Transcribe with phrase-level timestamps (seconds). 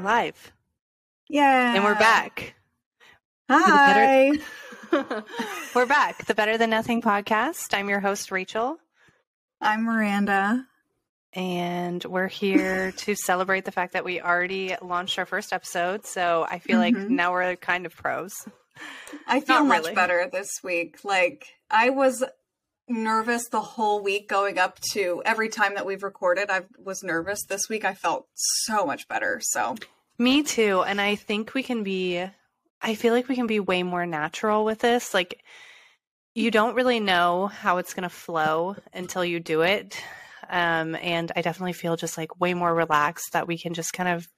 [0.00, 0.52] We're live.
[1.28, 1.74] Yeah.
[1.74, 2.54] And we're back.
[3.50, 4.32] Hi.
[5.74, 6.24] we're back.
[6.24, 7.76] The Better Than Nothing podcast.
[7.76, 8.78] I'm your host, Rachel.
[9.60, 10.66] I'm Miranda.
[11.34, 16.06] And we're here to celebrate the fact that we already launched our first episode.
[16.06, 16.98] So I feel mm-hmm.
[16.98, 18.32] like now we're kind of pros.
[19.26, 19.94] I feel Not much really.
[19.94, 21.04] better this week.
[21.04, 22.24] Like, I was
[22.90, 26.50] nervous the whole week going up to every time that we've recorded.
[26.50, 27.44] I was nervous.
[27.44, 29.40] This week I felt so much better.
[29.42, 29.76] So,
[30.18, 30.82] me too.
[30.82, 32.24] And I think we can be,
[32.82, 35.14] I feel like we can be way more natural with this.
[35.14, 35.42] Like,
[36.34, 40.02] you don't really know how it's going to flow until you do it.
[40.48, 44.08] Um, and I definitely feel just like way more relaxed that we can just kind
[44.08, 44.28] of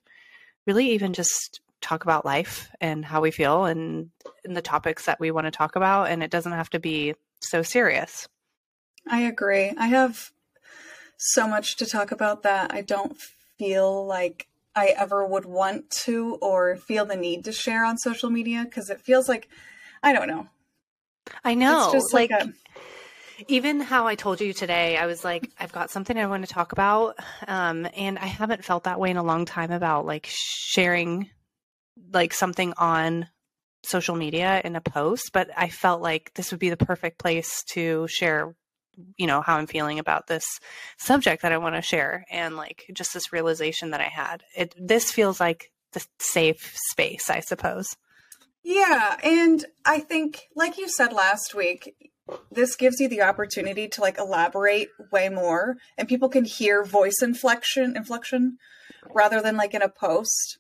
[0.67, 4.11] really even just talk about life and how we feel and,
[4.45, 6.11] and the topics that we want to talk about.
[6.11, 8.29] And it doesn't have to be so serious.
[9.09, 9.73] I agree.
[9.77, 10.31] I have
[11.19, 13.19] so much to talk about that I don't
[13.59, 18.31] feel like I ever would want to or feel the need to share on social
[18.31, 19.49] media because it feels like
[20.03, 20.49] I don't know.
[21.45, 21.85] I know.
[21.85, 22.53] It's just like, like a,
[23.49, 26.53] even how I told you today, I was like, I've got something I want to
[26.53, 27.17] talk about.
[27.47, 31.31] Um, and I haven't felt that way in a long time about like sharing
[32.13, 33.29] like something on
[33.85, 37.63] social media in a post, but I felt like this would be the perfect place
[37.73, 38.55] to share
[39.17, 40.45] you know how i'm feeling about this
[40.99, 44.43] subject that i want to share and like just this realization that i had.
[44.57, 47.97] It this feels like the safe space i suppose.
[48.63, 51.95] Yeah and i think like you said last week
[52.51, 57.21] this gives you the opportunity to like elaborate way more and people can hear voice
[57.23, 58.59] inflection inflection
[59.15, 60.59] rather than like in a post.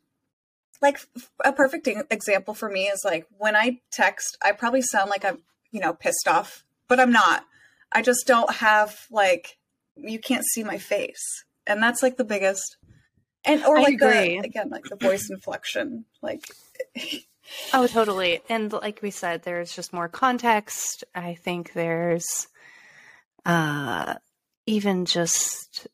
[0.80, 0.98] Like
[1.44, 5.38] a perfect example for me is like when i text i probably sound like i'm
[5.70, 7.44] you know pissed off but i'm not
[7.94, 9.58] I just don't have like
[9.96, 12.76] you can't see my face, and that's like the biggest.
[13.44, 16.44] And or like the again like the voice inflection, like.
[17.74, 18.40] oh, totally.
[18.48, 21.02] And like we said, there's just more context.
[21.14, 22.46] I think there's,
[23.44, 24.14] uh,
[24.66, 25.88] even just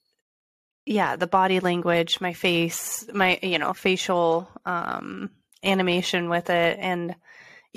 [0.86, 5.30] yeah the body language my face my you know facial um
[5.62, 7.14] animation with it and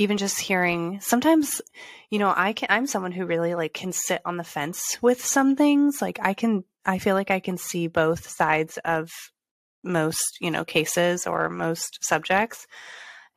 [0.01, 1.61] even just hearing sometimes
[2.09, 5.23] you know i can i'm someone who really like can sit on the fence with
[5.23, 9.11] some things like i can i feel like i can see both sides of
[9.83, 12.65] most you know cases or most subjects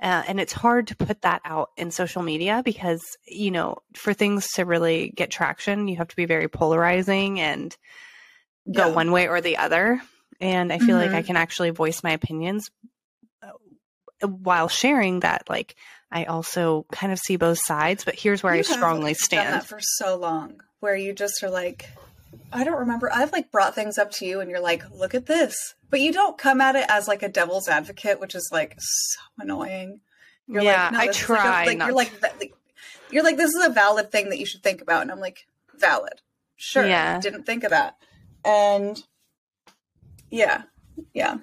[0.02, 4.14] uh, and it's hard to put that out in social media because you know for
[4.14, 7.76] things to really get traction you have to be very polarizing and
[8.72, 8.94] go yeah.
[8.94, 10.00] one way or the other
[10.40, 10.98] and i feel mm-hmm.
[10.98, 11.26] like i mm-hmm.
[11.26, 12.70] can actually voice my opinions
[13.42, 15.76] uh, while sharing that like
[16.14, 19.52] I also kind of see both sides, but here's where you I strongly stand.
[19.52, 21.90] That for so long, where you just are like,
[22.52, 23.10] I don't remember.
[23.12, 26.12] I've like brought things up to you, and you're like, "Look at this," but you
[26.12, 30.00] don't come at it as like a devil's advocate, which is like so annoying.
[30.46, 31.66] You're yeah, like, no, I try.
[31.66, 32.54] Like, a, like you're like,
[33.10, 35.48] you're like, this is a valid thing that you should think about, and I'm like,
[35.76, 36.20] valid.
[36.54, 37.18] Sure, yeah.
[37.18, 37.96] didn't think of that,
[38.44, 39.02] and
[40.30, 40.62] yeah,
[41.12, 41.38] yeah,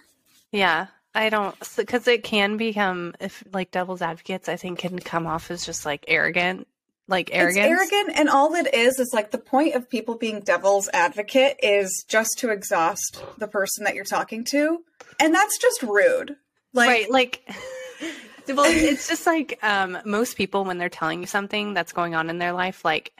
[0.54, 0.88] yeah.
[1.14, 4.48] I don't because it can become if like devil's advocates.
[4.48, 6.68] I think can come off as just like arrogant,
[7.08, 7.66] like arrogant.
[7.66, 12.06] arrogant, and all it is is like the point of people being devil's advocate is
[12.08, 14.84] just to exhaust the person that you're talking to,
[15.20, 16.38] and that's just rude.
[16.74, 17.12] Like, right?
[17.12, 17.42] Like,
[18.48, 22.30] well, it's just like um, most people when they're telling you something that's going on
[22.30, 23.12] in their life, like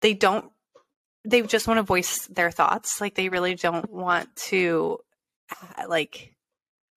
[0.00, 0.48] they don't,
[1.24, 3.00] they just want to voice their thoughts.
[3.00, 5.00] Like they really don't want to,
[5.88, 6.32] like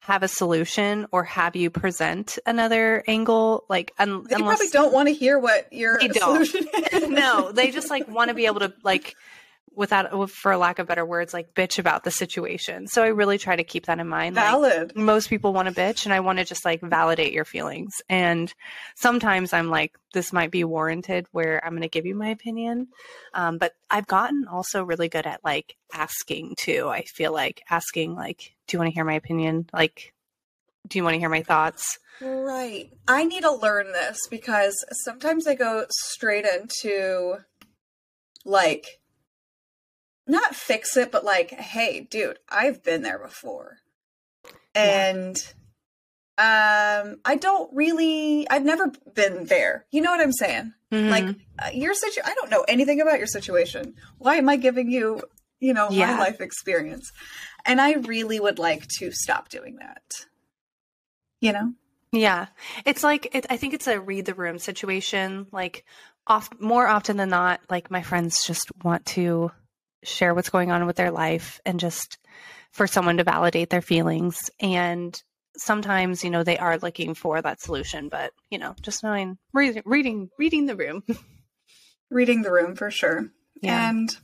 [0.05, 4.93] have a solution or have you present another angle like un- they unless, probably don't
[4.93, 6.47] want to hear what your they don't.
[7.09, 9.15] no they just like want to be able to like
[9.75, 12.87] without for lack of better words like bitch about the situation.
[12.87, 14.95] So i really try to keep that in mind valid.
[14.95, 17.93] like, most people want to bitch and i want to just like validate your feelings.
[18.09, 18.53] And
[18.95, 22.87] sometimes i'm like this might be warranted where i'm going to give you my opinion
[23.33, 26.87] um, but i've gotten also really good at like asking too.
[26.89, 29.69] I feel like asking like do you want to hear my opinion?
[29.73, 30.13] Like
[30.87, 31.99] do you want to hear my thoughts?
[32.21, 32.91] Right.
[33.07, 34.73] I need to learn this because
[35.03, 37.37] sometimes i go straight into
[38.45, 38.99] like
[40.27, 43.77] not fix it, but like, hey, dude, I've been there before.
[44.73, 45.41] And
[46.37, 47.01] yeah.
[47.03, 49.85] um I don't really I've never been there.
[49.91, 50.73] You know what I'm saying?
[50.91, 51.09] Mm-hmm.
[51.09, 53.95] Like uh, your situation I don't know anything about your situation.
[54.17, 55.21] Why am I giving you,
[55.59, 56.13] you know, yeah.
[56.13, 57.11] my life experience?
[57.65, 60.25] And I really would like to stop doing that.
[61.39, 61.73] You know?
[62.11, 62.47] Yeah.
[62.85, 65.85] It's like it, I think it's a read the room situation like
[66.27, 69.51] off more often than not like my friends just want to
[70.05, 72.17] share what's going on with their life and just
[72.71, 74.49] for someone to validate their feelings.
[74.59, 75.21] And
[75.57, 79.83] sometimes you know they are looking for that solution, but you know, just knowing reading
[79.85, 81.03] reading reading the room.
[82.11, 83.31] Reading the room for sure.
[83.61, 83.89] Yeah.
[83.89, 84.15] And,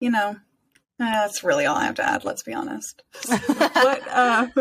[0.00, 0.34] you know, eh,
[0.98, 3.02] that's really all I have to add, let's be honest.
[3.26, 4.46] what, uh,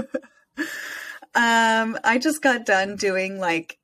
[1.35, 3.77] um, I just got done doing like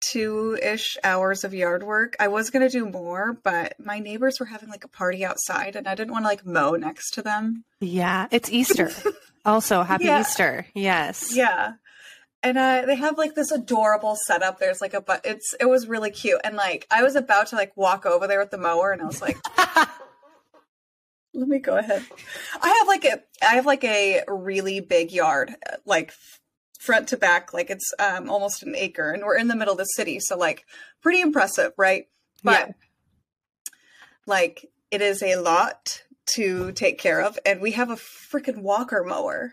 [0.00, 2.16] two ish hours of yard work.
[2.18, 5.76] I was going to do more, but my neighbors were having like a party outside
[5.76, 7.64] and I didn't want to like mow next to them.
[7.80, 8.90] Yeah, it's Easter.
[9.44, 10.20] also, happy Yeah.
[10.20, 10.66] Easter.
[10.74, 11.34] Yes.
[11.34, 11.72] Yeah.
[12.42, 14.58] And uh, they have like this adorable setup.
[14.58, 16.40] There's like a but it's it was really cute.
[16.42, 19.04] And like I was about to like walk over there with the mower and I
[19.04, 19.36] was like,
[21.34, 22.02] let me go ahead.
[22.62, 25.54] I have like a I have like a really big yard,
[25.84, 26.12] like
[26.80, 29.78] front to back, like it's um almost an acre, and we're in the middle of
[29.78, 30.64] the city, so like
[31.02, 32.06] pretty impressive, right?
[32.42, 32.72] But Yeah.
[34.26, 36.02] like it is a lot
[36.34, 39.52] to take care of, and we have a freaking walker mower,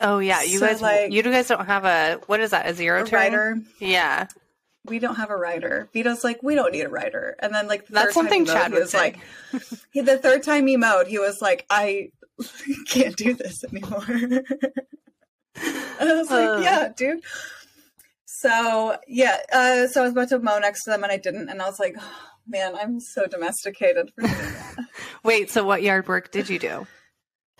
[0.00, 2.66] Oh yeah, you So, guys like- you guys don't have a what is that?
[2.66, 3.18] A zero a turn?
[3.20, 3.56] rider.
[3.78, 4.26] Yeah.
[4.84, 5.88] We don't have a rider.
[5.92, 7.34] Vito's like, we don't need a rider.
[7.40, 8.98] And then like the That's third something mowed, Chad was say.
[8.98, 9.18] like,
[9.92, 12.10] he, the third time he mowed, he was like, I
[12.88, 14.04] can't do this anymore.
[16.00, 16.60] and I was like, Uh.
[16.62, 17.20] yeah, dude.
[18.24, 21.48] So yeah, uh, so I was about to mow next to them and I didn't,
[21.48, 24.86] and I was like, oh, man, I'm so domesticated for doing that.
[25.24, 26.86] Wait, so what yard work did you do?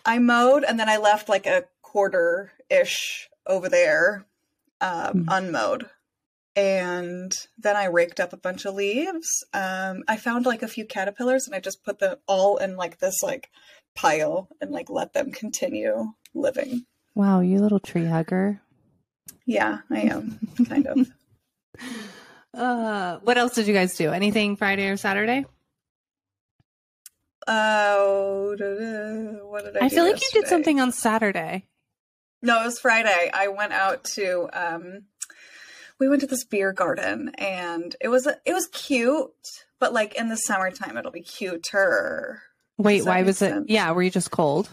[0.05, 4.27] I mowed and then I left like a quarter ish over there,
[4.81, 5.29] um, Hmm.
[5.29, 5.91] unmowed.
[6.55, 9.29] And then I raked up a bunch of leaves.
[9.53, 12.99] Um, I found like a few caterpillars and I just put them all in like
[12.99, 13.51] this like
[13.95, 16.87] pile and like let them continue living.
[17.17, 18.61] Wow, you little tree hugger.
[19.47, 21.09] Yeah, I am kind of.
[22.55, 24.11] Uh, what else did you guys do?
[24.13, 25.45] Anything Friday or Saturday?
[27.47, 29.85] Oh, da, what did I?
[29.85, 31.67] I feel like you did something on Saturday.
[32.41, 33.31] No, it was Friday.
[33.35, 35.03] I went out to um
[36.01, 39.31] we went to this beer garden and it was it was cute,
[39.79, 42.41] but like in the summertime it'll be cuter.
[42.79, 43.65] Wait, why was it?
[43.69, 44.71] Yeah, were you just cold?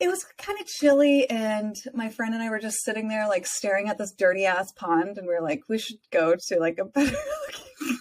[0.00, 3.46] It was kind of chilly and my friend and I were just sitting there like
[3.46, 6.78] staring at this dirty ass pond and we were like we should go to like
[6.78, 7.10] a better
[7.46, 7.98] looking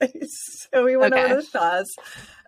[0.00, 0.66] place.
[0.72, 1.24] So we went Okay.
[1.32, 1.94] over to Shaw's.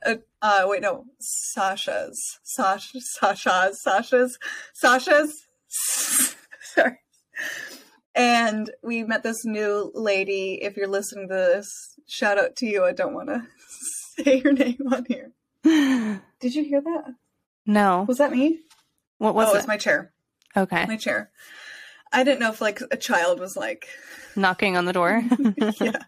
[0.04, 2.38] Uh, uh wait no, Sasha's.
[2.42, 4.38] Sasha Sasha's Sasha's
[4.74, 5.46] Sasha's
[6.62, 6.98] sorry.
[8.14, 10.58] And we met this new lady.
[10.62, 11.70] If you're listening to this,
[12.08, 12.84] shout out to you.
[12.84, 13.46] I don't want to
[14.24, 15.32] say your name on here.
[16.40, 17.14] Did you hear that?
[17.66, 18.04] no.
[18.08, 18.60] Was that me?
[19.20, 19.58] What was oh, it?
[19.58, 20.12] it's my chair.
[20.56, 20.86] okay.
[20.86, 21.30] My chair.
[22.10, 23.86] I didn't know if like a child was like,
[24.34, 25.22] Knocking on the door.
[25.80, 25.98] yeah.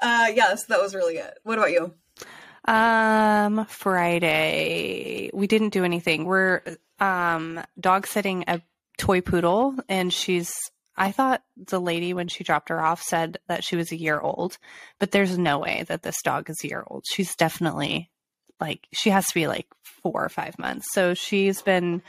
[0.00, 1.38] Uh, yes, that was really it.
[1.42, 1.92] What about you?
[2.64, 6.24] Um, Friday we didn't do anything.
[6.24, 6.62] We're
[6.98, 8.62] um dog sitting a
[8.96, 10.54] toy poodle, and she's.
[10.96, 14.18] I thought the lady when she dropped her off said that she was a year
[14.18, 14.56] old,
[14.98, 17.04] but there's no way that this dog is a year old.
[17.06, 18.10] She's definitely
[18.60, 20.86] like she has to be like four or five months.
[20.92, 22.02] So she's been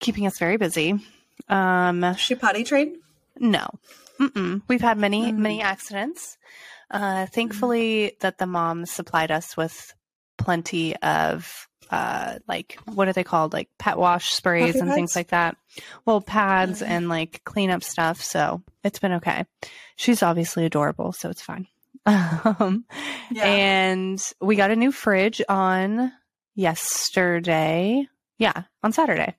[0.00, 0.98] keeping us very busy.
[1.48, 2.96] Um, she potty trained?
[3.38, 3.68] no.
[4.20, 4.62] Mm-mm.
[4.68, 5.38] We've had many, Mm.
[5.38, 6.36] many accidents.
[6.90, 9.94] Uh, thankfully, that the mom supplied us with
[10.36, 13.52] plenty of, uh, like, what are they called?
[13.52, 15.56] Like pet wash sprays Puppy and things like that.
[16.04, 16.86] Well, pads Mhm.
[16.88, 18.22] and like cleanup stuff.
[18.22, 19.44] So it's been okay.
[19.96, 21.66] She's obviously adorable, so it's fine.
[22.06, 22.84] Um,
[23.30, 23.44] Yeah.
[23.44, 26.12] and we got a new fridge on
[26.54, 28.06] yesterday.
[28.38, 29.36] Yeah, on Saturday,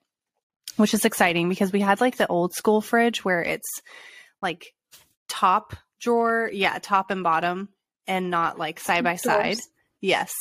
[0.78, 3.70] which is exciting because we had like the old school fridge where it's
[4.42, 4.74] like
[5.28, 7.70] top drawer, yeah, top and bottom,
[8.08, 9.58] and not like side by side.
[10.02, 10.32] Yes.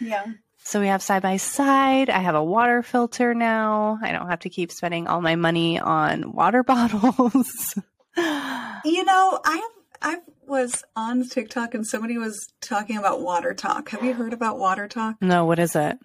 [0.00, 0.24] yeah.
[0.64, 2.10] So we have side by side.
[2.10, 3.98] I have a water filter now.
[4.02, 7.74] I don't have to keep spending all my money on water bottles.
[8.16, 9.68] You know, I
[10.02, 10.16] I
[10.48, 13.88] was on TikTok and somebody was talking about WaterTok.
[13.90, 15.16] Have you heard about WaterTok?
[15.20, 15.98] no, what is it?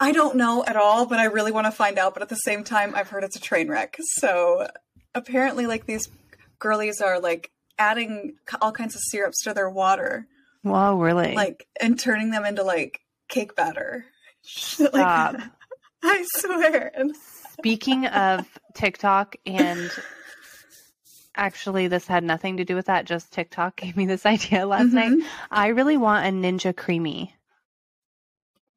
[0.00, 2.14] I don't know at all, but I really want to find out.
[2.14, 3.96] But at the same time, I've heard it's a train wreck.
[4.16, 4.66] So
[5.14, 6.08] apparently, like these
[6.58, 10.26] girlies are like adding all kinds of syrups to their water,
[10.62, 11.34] Whoa, really?
[11.34, 14.04] like and turning them into like cake batter.
[14.42, 14.92] Stop.
[15.34, 15.42] like,
[16.02, 16.92] I swear.
[17.52, 19.90] Speaking of TikTok, and
[21.36, 23.04] actually, this had nothing to do with that.
[23.04, 25.12] Just TikTok gave me this idea last night.
[25.12, 25.26] Mhm.
[25.50, 27.30] I really want a Ninja CREAMi.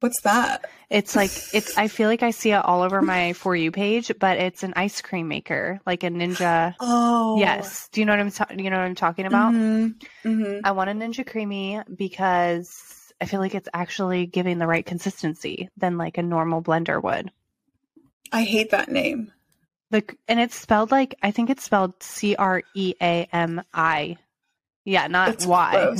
[0.00, 0.64] What's that?
[0.90, 1.76] It's like it's.
[1.76, 4.72] I feel like I see it all over my for you page, but it's an
[4.76, 6.74] ice cream maker, like a Ninja.
[6.80, 7.88] Oh, Yes.
[7.90, 8.30] Do you know what I'm?
[8.30, 9.52] Ta- you know what I'm talking about?
[9.52, 10.00] Mhm.
[10.24, 10.60] Mhm.
[10.62, 15.68] I want a Ninja CREAMi because I feel like it's actually giving the right consistency
[15.76, 17.32] than like a normal blender would.
[18.30, 19.32] I hate that name.
[19.90, 24.16] The and it's spelled like I think it's spelled C R E A M I.
[24.84, 25.96] Yeah, not It's Y.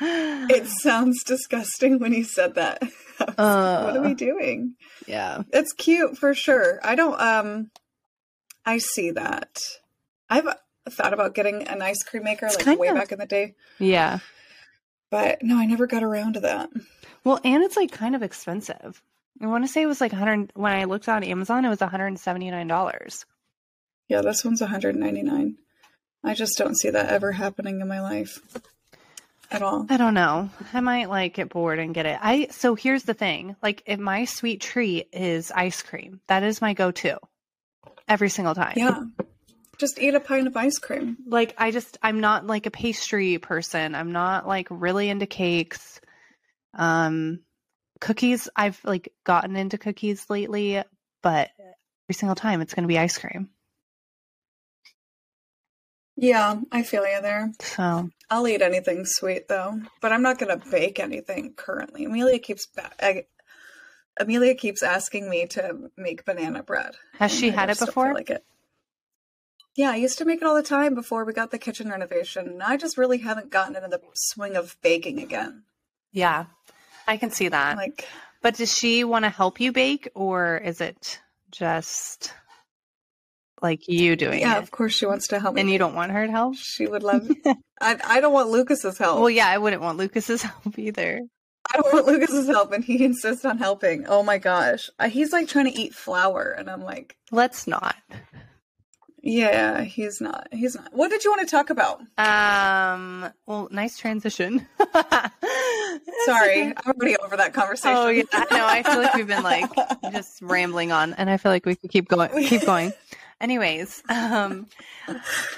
[0.00, 2.82] It sounds disgusting when you said that.
[3.18, 4.14] Like, what are we Uh.
[4.14, 4.74] doing?
[5.06, 5.40] yeah.
[5.50, 6.78] It's cute for sure.
[6.84, 7.70] I don't um
[8.66, 9.56] I see that.
[10.28, 10.46] I've
[10.90, 13.54] thought about getting an ice cream maker It's like way of- back in the day,
[13.78, 14.18] Yeah.
[15.10, 16.68] but no, I never got around to that.
[17.24, 19.02] Well, and it's like kind of expensive.
[19.40, 21.78] I want to say it was like 100 when I looked on Amazon it was
[21.78, 23.24] $179.
[24.08, 25.56] Yeah, this one's 199.
[26.24, 28.40] I just don't see that ever happening in my life
[29.50, 29.86] at all.
[29.88, 30.50] I don't know.
[30.72, 32.18] I might like get bored and get it.
[32.20, 33.56] I so here's the thing.
[33.62, 37.18] Like if my sweet treat is ice cream, that is my go-to
[38.08, 38.74] every single time.
[38.76, 39.02] Yeah.
[39.78, 41.18] Just eat a pint of ice cream.
[41.26, 43.94] Like I just I'm not like a pastry person.
[43.94, 46.00] I'm not like really into cakes.
[46.74, 47.40] Um
[48.00, 50.82] cookies I've like gotten into cookies lately,
[51.22, 53.50] but every single time it's going to be ice cream.
[56.16, 57.52] Yeah, I feel you there.
[57.60, 62.06] So, I'll eat anything sweet though, but I'm not gonna bake anything currently.
[62.06, 63.24] Amelia keeps ba- I,
[64.18, 66.96] Amelia keeps asking me to make banana bread.
[67.18, 68.14] has she I had it before?
[68.14, 68.44] Like it.
[69.76, 72.48] Yeah, I used to make it all the time before we got the kitchen renovation.
[72.48, 75.64] and I just really haven't gotten into the swing of baking again.
[76.12, 76.46] yeah.
[77.06, 77.76] I can see that.
[77.76, 78.06] Like,
[78.42, 81.20] But does she want to help you bake or is it
[81.50, 82.32] just
[83.62, 84.54] like you doing yeah, it?
[84.54, 85.62] Yeah, of course she wants to help me.
[85.62, 86.56] And you don't want her to help?
[86.56, 87.28] She would love.
[87.80, 89.20] I I don't want Lucas's help.
[89.20, 91.20] Well, yeah, I wouldn't want Lucas's help either.
[91.72, 94.06] I don't want Lucas's help, and he insists on helping.
[94.06, 97.96] Oh my gosh, he's like trying to eat flour, and I'm like, Let's not.
[99.26, 100.46] Yeah, he's not.
[100.52, 100.92] He's not.
[100.92, 102.00] What did you want to talk about?
[102.16, 104.66] Um, well, nice transition.
[106.24, 107.96] Sorry, I'm already over that conversation.
[107.96, 109.70] Oh yeah, no, I feel like we've been like
[110.12, 112.30] just rambling on, and I feel like we could keep going.
[112.46, 112.92] Keep going.
[113.40, 114.68] Anyways, um,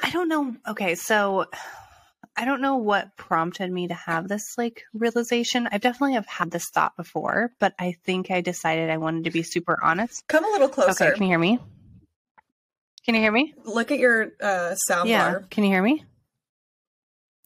[0.03, 0.57] I don't know.
[0.67, 1.45] Okay, so
[2.39, 5.69] I don't know what prompted me to have this like realization.
[5.71, 9.31] I definitely have had this thought before, but I think I decided I wanted to
[9.31, 10.27] be super honest.
[10.27, 11.05] Come a little closer.
[11.05, 11.59] Okay, can you hear me?
[13.09, 13.55] Can you hear me?
[13.65, 15.31] Look at your uh, sound yeah.
[15.31, 15.47] bar.
[15.51, 16.05] Can you hear me?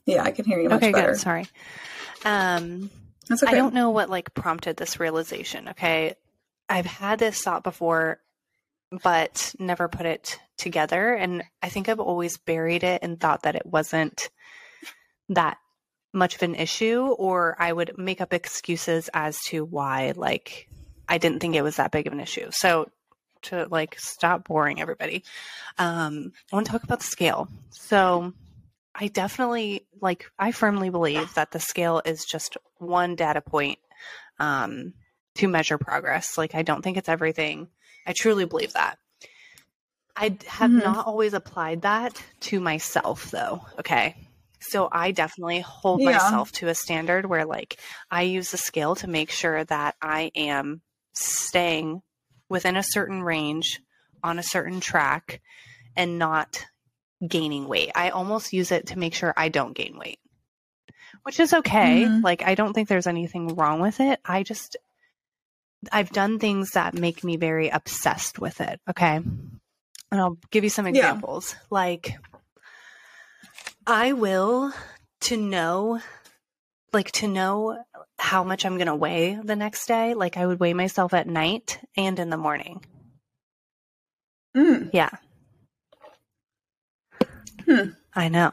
[0.06, 1.12] Yeah, I can hear you much Okay, better.
[1.12, 1.20] good.
[1.20, 1.46] Sorry.
[2.24, 2.90] Um,
[3.28, 3.52] That's okay.
[3.52, 5.68] I don't know what like prompted this realization.
[5.68, 6.16] Okay.
[6.68, 8.18] I've had this thought before,
[9.04, 11.14] but never put it together.
[11.14, 14.30] And I think I've always buried it and thought that it wasn't
[15.28, 15.58] that
[16.12, 20.68] much of an issue, or I would make up excuses as to why, like,
[21.08, 22.48] I didn't think it was that big of an issue.
[22.50, 22.90] So,
[23.42, 25.24] to like stop boring everybody,
[25.78, 27.48] um, I want to talk about the scale.
[27.70, 28.32] So,
[28.94, 33.78] I definitely like I firmly believe that the scale is just one data point
[34.38, 34.92] um
[35.36, 36.36] to measure progress.
[36.36, 37.68] Like I don't think it's everything.
[38.06, 38.98] I truly believe that.
[40.14, 40.82] I have Mhm.
[40.82, 43.64] not always applied that to myself though.
[43.78, 44.14] Okay.
[44.60, 46.12] So I definitely hold Yeah.
[46.12, 47.78] myself to a standard where like
[48.10, 50.82] I use the scale to make sure that I am
[51.14, 52.02] staying
[52.52, 53.80] within a certain range
[54.22, 55.40] on a certain track
[55.96, 56.66] and not
[57.26, 57.90] gaining weight.
[57.94, 60.18] I almost use it to make sure I don't gain weight,
[61.22, 62.04] which is okay.
[62.04, 62.22] Mhm.
[62.22, 64.20] Like, I don't think there's anything wrong with it.
[64.24, 64.76] I just,
[65.90, 68.80] I've done things that make me very obsessed with it.
[68.88, 69.16] Okay.
[69.16, 70.90] And I'll give you some Yeah.
[70.92, 71.56] examples.
[71.70, 72.18] Like,
[73.86, 74.74] I will
[75.22, 76.00] to know,
[76.92, 77.82] like, to know
[78.22, 80.14] how much I'm going to weigh the next day.
[80.14, 82.84] Like, I would weigh myself at night and in the morning.
[84.56, 85.10] Mm, Yeah.
[87.64, 87.90] Hmm.
[88.14, 88.52] I know.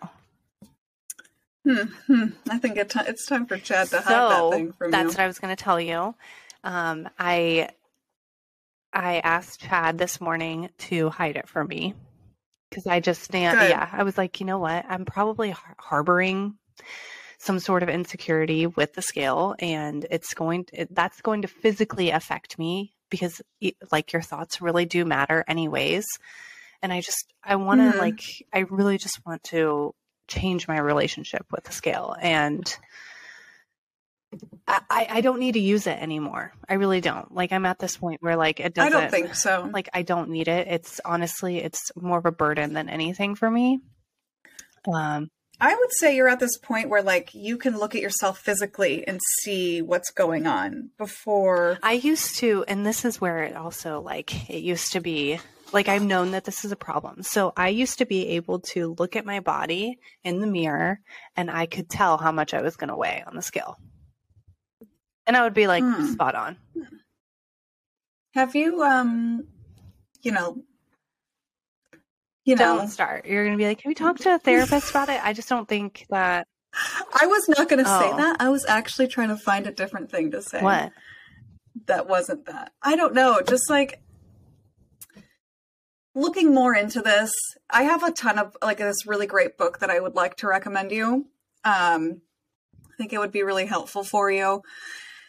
[1.66, 2.26] hmm, hmm.
[2.50, 4.92] I think it ti it's time for Chad to hide that thing from me.
[4.92, 5.10] that's you.
[5.10, 6.16] what I was going to tell you.
[6.64, 7.70] Um, I
[8.94, 11.96] I asked Chad this morning to hide it from me
[12.70, 13.60] because I just stand.
[13.60, 14.86] Yeah, I was like, you know what?
[14.88, 16.56] I'm probably har- harboring
[17.40, 20.66] some sort of insecurity with the scale, and it's going.
[20.72, 23.42] It, that's going to physically affect me because,
[23.92, 26.06] like, your thoughts really do matter, anyways.
[26.84, 27.98] And I just, I want to, Mhm.
[27.98, 28.22] like,
[28.54, 29.96] I really just want to
[30.28, 32.78] change my relationship with the scale and
[34.68, 36.54] I, I I don't need to use it anymore.
[36.70, 37.34] I really don't.
[37.34, 39.68] Like I'm at this point where like it doesn't I don't think so.
[39.74, 40.68] like I don't need it.
[40.68, 43.80] It's honestly it's more of a burden than anything for me.
[44.88, 45.30] Um
[45.62, 49.06] I would say you're at this point where like you can look at yourself physically
[49.06, 51.78] and see what's going on before.
[51.84, 55.40] I used to and this is where it also like it used to be
[55.74, 57.24] like I've known that this is a problem.
[57.24, 61.02] So I used to be able to look at my body in the mirror
[61.36, 63.78] and I could tell how much I was going to weigh on the scale.
[65.28, 66.06] And I would be like Hmm.
[66.06, 66.58] spot on.
[68.34, 69.46] Have you um
[70.22, 70.64] you know
[72.46, 73.26] you know, don't start.
[73.26, 75.50] You're going to be like, "Have you talked to a therapist about it?" I just
[75.50, 76.48] don't think that.
[77.20, 78.18] I was not going to say Oh.
[78.18, 78.38] that.
[78.40, 80.62] I was actually trying to find a different thing to say.
[80.62, 80.92] What?
[81.88, 82.74] That wasn't that.
[82.84, 83.42] I don't know.
[83.48, 84.02] Just like
[86.16, 87.32] looking more into this,
[87.70, 90.48] I have a ton of like this really great book that I would like to
[90.48, 91.28] recommend you.
[91.64, 92.22] Um,
[92.86, 94.62] I think it would be really helpful for you.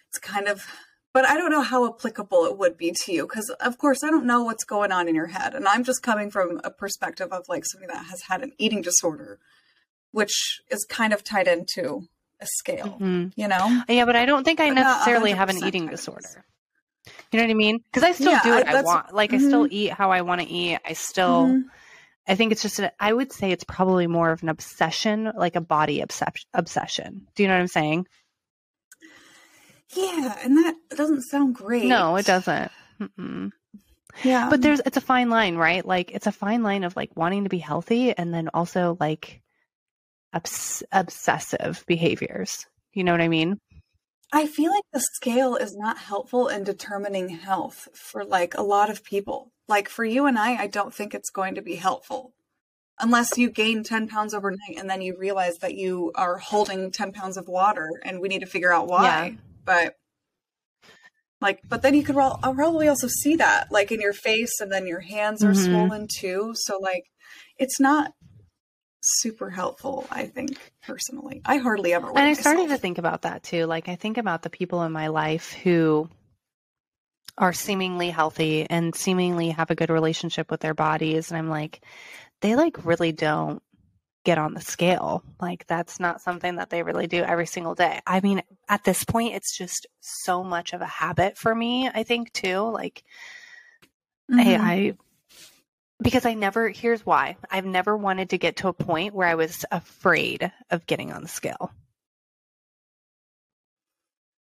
[0.08, 0.66] It's kind of,
[1.12, 4.10] but I don't know how applicable it would be to you because, of course, I
[4.10, 7.32] don't know what's going on in your head, and I'm just coming from a perspective
[7.32, 9.38] of like somebody that has had an eating disorder,
[10.12, 12.02] which is kind of tied into
[12.40, 12.96] a scale.
[13.00, 13.32] Mhm.
[13.36, 16.44] You know, Yeah, but I don't think I necessarily have an eating disorder.
[17.32, 17.78] You know what I mean?
[17.78, 19.14] Because I still Yeah, do what I- I, want.
[19.14, 20.78] Like I still eat how I want to eat.
[20.84, 21.46] I still.
[21.46, 21.64] Mhm.
[22.28, 22.78] I think it's just.
[22.78, 26.48] An, I would say it's probably more of an obsession, like a body obsession.
[26.54, 27.26] Obsession.
[27.34, 28.06] Do you know what I'm saying?
[29.94, 31.86] Yeah, and that doesn't sound great.
[31.86, 32.70] No, it doesn't.
[33.00, 33.50] Mm-mm.
[34.24, 35.84] Yeah, But there's it's a fine line, right?
[35.84, 39.40] Like it's a fine line of like wanting to be healthy and then also like
[40.32, 42.66] obs- obsessive behaviors.
[42.92, 43.58] You know what I mean?
[44.32, 48.90] I feel like the scale is not helpful in determining health for like a lot
[48.90, 49.50] of people.
[49.68, 52.32] Like for you and I, I don't think it's going to be helpful
[53.00, 57.12] unless you gain 10 pounds overnight and then you realize that you are holding 10
[57.12, 59.04] pounds of water and we need to figure out why.
[59.04, 59.30] Yeah.
[59.64, 59.94] But
[61.40, 64.70] like, but then you could I'll probably also see that like in your face and
[64.70, 65.70] then your hands are Mhm.
[65.70, 66.52] swollen too.
[66.54, 67.04] So like,
[67.58, 68.12] it's not
[69.02, 71.40] super helpful, I think, personally.
[71.46, 72.78] I hardly ever and I started myself.
[72.78, 73.64] to think about that too.
[73.66, 76.08] Like I think about the people in my life who
[77.38, 81.80] are seemingly healthy and seemingly have a good relationship with their bodies and I'm like
[82.42, 83.62] they like really don't
[84.24, 85.22] get on the scale.
[85.40, 88.00] Like that's not something that they really do every single day.
[88.06, 92.02] I mean, at this point it's just so much of a habit for me, I
[92.02, 92.58] think too.
[92.60, 93.02] Like
[94.30, 94.60] Hey, Mhm.
[94.60, 94.94] I
[96.02, 97.36] because I never here's why.
[97.50, 101.22] I've never wanted to get to a point where I was afraid of getting on
[101.22, 101.72] the scale.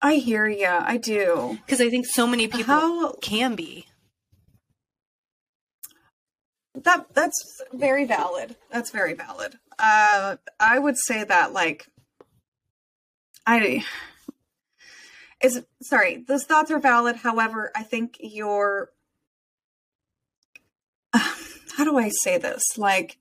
[0.02, 0.68] I hear you.
[0.68, 1.58] I do.
[1.66, 3.88] Because I think so many people How can be.
[6.84, 8.56] That that's very valid.
[8.72, 9.58] That's very valid.
[9.78, 11.88] Uh, I would say that like
[13.46, 13.84] I
[15.42, 16.24] is sorry.
[16.28, 17.18] Those thoughts are valid.
[17.18, 18.90] However, I think your
[21.14, 22.64] how do I say this?
[22.78, 23.18] Like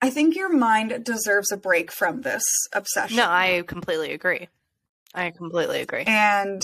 [0.00, 3.16] I think your mind deserves a break from this obsession.
[3.16, 4.48] No, I completely agree.
[5.14, 6.04] I completely agree.
[6.06, 6.62] and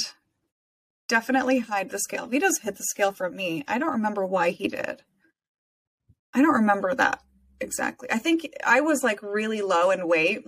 [1.08, 2.26] definitely hide the scale.
[2.26, 3.64] Vito's hit the scale from me.
[3.68, 5.02] I don't remember why he did.
[6.32, 7.22] I don't remember that
[7.60, 8.08] exactly.
[8.10, 10.44] I think I was like really low in weight.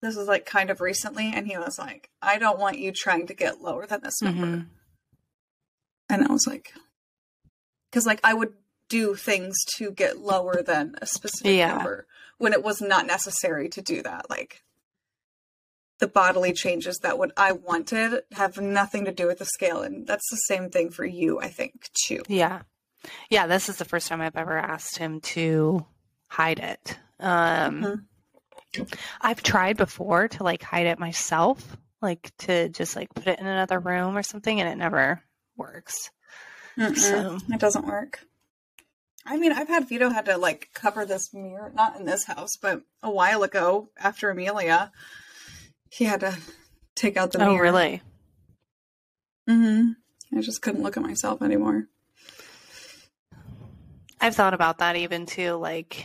[0.00, 3.26] This was like kind of recently, and he was like, I don't want you trying
[3.26, 4.46] to get lower than this number.
[4.46, 4.66] Mhm.
[6.08, 6.72] And I was like,
[7.90, 8.54] because like I would
[8.88, 11.74] do things to get lower than a specific Yeah.
[11.76, 12.06] number
[12.38, 14.30] when it was not necessary to do that.
[14.30, 14.62] Like
[15.98, 20.06] the bodily changes that what I wanted have nothing to do with the scale, and
[20.06, 22.22] that's the same thing for you, I think, too.
[22.28, 22.62] Yeah.
[23.30, 25.86] Yeah, this is the first time I've ever asked him to
[26.28, 26.98] hide it.
[27.20, 28.04] Um
[28.76, 28.88] Mhm.
[29.20, 33.46] I've tried before to like hide it myself, like to just like put it in
[33.46, 35.22] another room or something and it never
[35.56, 36.10] works.
[36.76, 36.96] Mm-mm.
[36.98, 38.20] So It doesn't work.
[39.24, 42.56] I mean, I've had Vito had to like cover this mirror, not in this house,
[42.60, 44.92] but a while ago after Amelia,
[45.90, 46.36] he had to
[46.94, 47.62] take out the Oh mirror.
[47.62, 48.02] really?
[49.46, 49.90] hmm
[50.36, 51.88] I just couldn't look at myself anymore.
[54.20, 55.52] I've thought about that even too.
[55.54, 56.04] Like,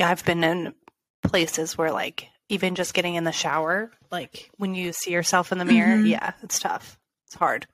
[0.00, 0.74] I've been in
[1.22, 5.58] places where, like, even just getting in the shower, like when you see yourself in
[5.58, 6.10] the mirror, Mhm.
[6.10, 6.98] yeah, it's tough.
[7.26, 7.66] It's hard.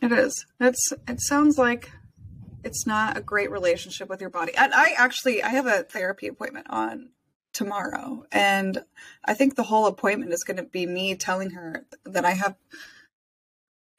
[0.00, 0.46] It is.
[0.60, 0.92] It's.
[1.08, 1.90] It sounds like
[2.64, 4.54] it's not a great relationship with your body.
[4.56, 7.10] And I actually, I have a therapy appointment on
[7.56, 8.84] tomorrow, and
[9.24, 12.54] I think the whole appointment is going to be me telling her that I have.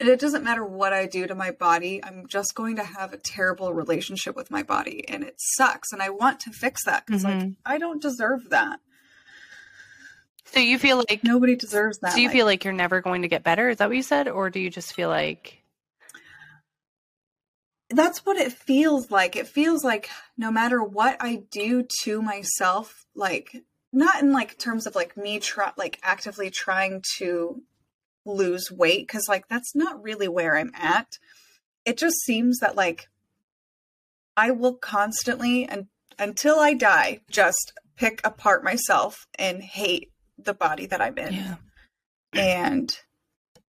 [0.00, 2.00] And it doesn't matter what I do to my body.
[2.04, 5.92] I'm just going to have a terrible relationship with my body, and it sucks.
[5.92, 7.56] And I want to fix that because, like, Mhm.
[7.66, 8.78] I don't deserve that.
[10.44, 12.14] So you feel like, Nobody deserves that.
[12.14, 13.68] do you Like, feel like you're never going to get better?
[13.70, 14.28] Is that what you said?
[14.28, 15.57] Or do you just feel like,
[17.90, 19.36] that's what it feels like.
[19.36, 24.86] It feels like no matter what I do to myself, like not in like terms
[24.86, 27.62] of like me try like actively trying to
[28.26, 31.18] lose weight because like that's not really where I'm at.
[31.84, 33.08] It just seems that like
[34.36, 35.86] I will constantly and
[36.18, 41.56] until I die just pick apart myself and hate the body that I'm in yeah,
[42.34, 42.98] and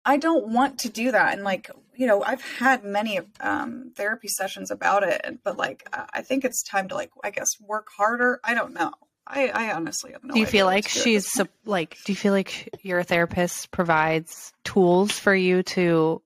[0.07, 1.33] I don't want to do that.
[1.33, 6.21] And like, you know, I've had many um, therapy sessions about it, but like, I
[6.21, 8.39] think it's time to like, I guess, work harder.
[8.41, 8.93] I don't know.
[9.27, 10.29] I, I honestly have no.
[10.31, 10.33] Idea.
[10.35, 11.97] Do you feel like she's so, like?
[12.05, 16.21] Do you feel like your therapist provides tools for you to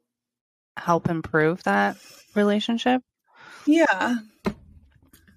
[0.78, 1.98] help improve that
[2.36, 3.02] relationship?
[3.66, 4.18] Yeah.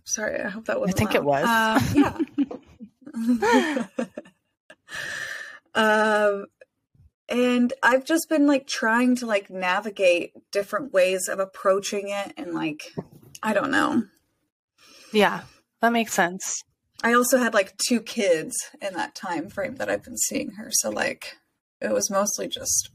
[0.05, 0.91] Sorry, I hope that was.
[0.91, 1.17] I think loud.
[1.17, 1.45] it was.
[1.47, 2.19] Uh,
[3.65, 3.87] yeah.
[5.75, 6.47] um,
[7.29, 12.55] and I've just been like trying to like navigate different ways of approaching it, and
[12.55, 12.93] like,
[13.43, 14.05] I don't know.
[15.13, 15.43] Yeah,
[15.81, 16.63] that makes sense.
[17.03, 20.69] I also had like two kids in that time frame that I've been seeing her.
[20.71, 21.37] So like
[21.81, 22.91] it was mostly just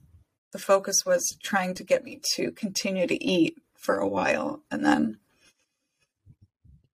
[0.52, 4.84] the focus was trying to get me to continue to eat for a while and
[4.84, 5.20] then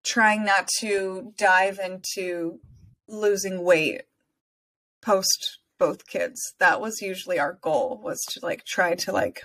[0.03, 2.59] trying not to dive into
[3.07, 4.03] losing weight
[5.01, 6.39] post both kids.
[6.59, 9.43] That was usually our goal was to like try to like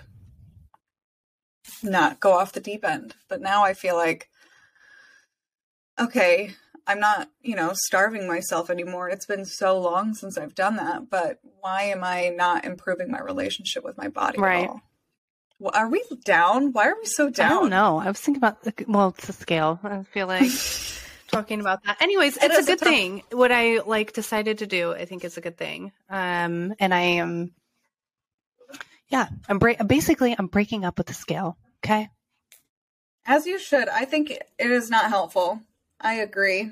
[1.83, 3.15] not go off the deep end.
[3.29, 4.29] But now I feel like
[5.99, 6.55] okay,
[6.87, 9.09] I'm not, you know, starving myself anymore.
[9.09, 13.19] It's been so long since I've done that, but why am I not improving my
[13.19, 14.69] relationship with my body right.
[15.59, 16.73] Well, are we down?
[16.73, 17.51] Why are we so down?
[17.51, 17.99] I don't know.
[17.99, 19.79] I was thinking about the, well, it's a scale.
[19.83, 20.49] I feel like
[21.31, 22.01] talking about that.
[22.01, 23.23] Anyways, it's a good a thing.
[23.31, 25.91] What I like decided to do, I think is a good thing.
[26.09, 27.53] Um, and I am,
[29.09, 31.57] yeah, I'm bra- basically I'm breaking up with the scale.
[31.83, 32.09] Okay.
[33.25, 33.87] As you should.
[33.87, 35.61] I think it is not helpful.
[35.99, 36.71] I agree.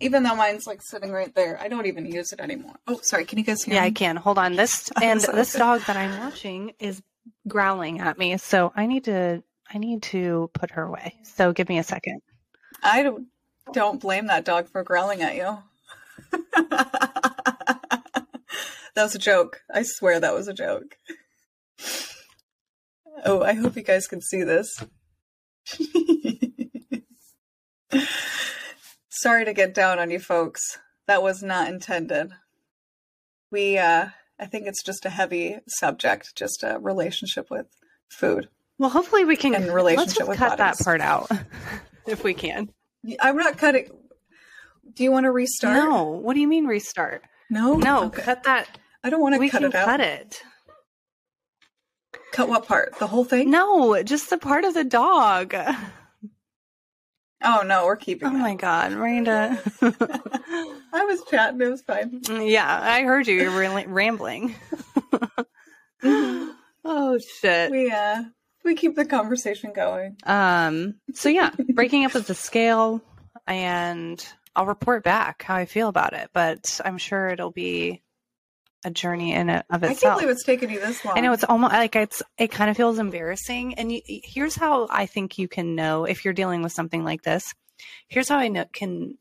[0.00, 2.74] Even though mine's like sitting right there, I don't even use it anymore.
[2.86, 3.24] Oh, sorry.
[3.24, 3.86] Can you guys hear yeah, me?
[3.86, 4.16] I can.
[4.16, 4.56] Hold on.
[4.56, 7.00] This and this dog that I'm watching is
[7.46, 11.14] growling at me, so I need to I need to put her away.
[11.22, 12.20] So give me a second.
[12.82, 13.28] I don't
[13.72, 15.58] don't blame that dog for growling at you.
[18.94, 19.62] that was a joke.
[19.72, 20.96] I swear that was a joke.
[23.24, 24.84] Oh, I hope you guys can see this.
[29.08, 30.78] Sorry to get down on you folks.
[31.06, 32.32] That was not intended.
[33.50, 37.66] We, uh, I think it's just a heavy subject, just a relationship with
[38.08, 38.48] food.
[38.78, 40.78] Well, hopefully we can and relationship let's with cut bodies.
[40.78, 41.30] that part out
[42.06, 42.70] if we can.
[43.20, 43.88] I'm not cutting.
[44.94, 45.74] Do you want to restart?
[45.74, 46.04] No.
[46.04, 47.22] What do you mean restart?
[47.50, 47.74] No.
[47.76, 48.04] No.
[48.04, 48.22] Okay.
[48.22, 48.78] Cut that.
[49.02, 49.84] I don't want to We cut can it out.
[49.86, 50.42] cut it.
[52.32, 52.98] Cut what part?
[52.98, 53.50] The whole thing?
[53.50, 55.54] No, just the part of the dog.
[57.46, 58.28] Oh no, we're keeping.
[58.28, 58.38] Oh that.
[58.38, 59.60] my god, Miranda.
[59.82, 61.60] I was chatting.
[61.60, 62.22] It was fine.
[62.28, 63.34] yeah, I heard you.
[63.34, 64.54] You're really rambling.
[66.02, 67.70] oh shit.
[67.70, 68.22] We uh,
[68.64, 70.16] we keep the conversation going.
[70.24, 70.96] Um.
[71.12, 73.02] So yeah, breaking up with the scale,
[73.46, 74.24] and
[74.56, 76.30] I'll report back how I feel about it.
[76.32, 78.02] But I'm sure it'll be
[78.84, 79.98] a journey in it of itself.
[79.98, 81.16] I can't believe it's taken you this long.
[81.16, 83.74] I know it's almost like it's it kind of feels embarrassing.
[83.74, 87.22] And you, here's how I think you can know if you're dealing with something like
[87.22, 87.54] this.
[88.08, 89.16] Here's how I know can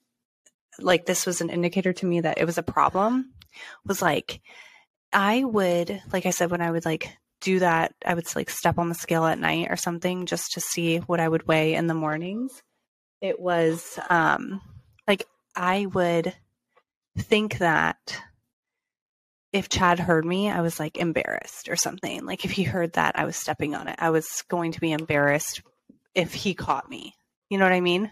[0.79, 3.33] like this was an indicator to me that it was a problem.
[3.85, 4.41] Was like
[5.11, 8.77] I would like I said when I would like do that, I would like step
[8.77, 11.87] on the scale at night or something just to see what I would weigh in
[11.87, 12.63] the mornings.
[13.21, 14.61] It was um
[15.07, 15.25] like
[15.55, 16.33] I would
[17.17, 18.21] think that
[19.51, 22.25] if Chad heard me, I was like embarrassed or something.
[22.25, 24.91] Like if he heard that I was stepping on it, I was going to be
[24.91, 25.61] embarrassed
[26.15, 27.13] if he caught me.
[27.49, 28.09] You know what I mean?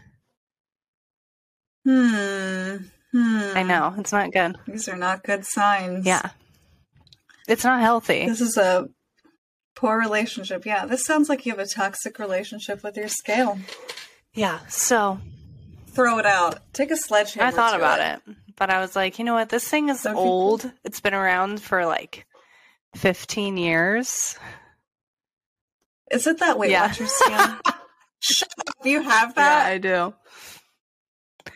[1.83, 2.77] Hmm.
[3.11, 3.57] Hmm.
[3.57, 3.95] I know.
[3.97, 4.55] It's not good.
[4.67, 6.05] These are not good signs.
[6.05, 6.29] Yeah.
[7.47, 8.27] It's not healthy.
[8.27, 8.87] This is a
[9.81, 10.65] poor relationship.
[10.65, 10.85] Yeah.
[10.85, 13.57] This sounds like you have a toxic relationship with your scale.
[14.33, 14.59] Yeah.
[14.69, 15.19] So
[15.87, 16.59] Throw it out.
[16.71, 17.47] Take a sledgehammer.
[17.47, 18.35] I thought about it.
[18.55, 19.49] but I was like, you know what?
[19.49, 20.71] This thing is Don't you old.
[20.85, 22.25] It's been around for like
[22.95, 24.37] 15 years.
[26.11, 26.87] Is it that Weight Yeah.
[26.87, 27.57] Watchers scale?
[28.19, 28.75] Shut up.
[28.85, 29.67] You have that?
[29.67, 29.73] Yeah?
[29.73, 30.13] I do.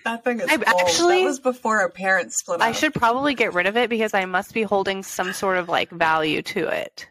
[0.03, 0.63] that thing is I- old.
[0.67, 2.67] actually- that was before our parents split up.
[2.67, 5.69] I should probably get rid of it because I must be holding some sort of
[5.69, 7.07] like value to it.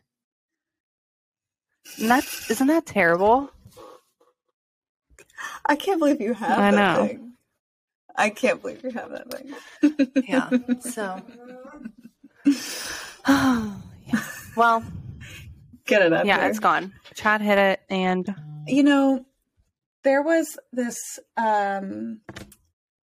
[2.00, 3.50] And that's isn't that terrible?
[5.66, 7.06] I can't believe you have I that know.
[7.06, 7.32] thing.
[8.16, 10.24] I can't believe you have that thing.
[10.28, 10.50] Yeah.
[10.80, 11.20] So
[13.28, 13.74] yeah.
[14.56, 14.84] Well,
[15.86, 16.48] Get it up yeah, there.
[16.50, 16.94] it's gone.
[17.14, 18.34] Chad hit it and
[18.66, 19.24] you know
[20.02, 22.20] there was this um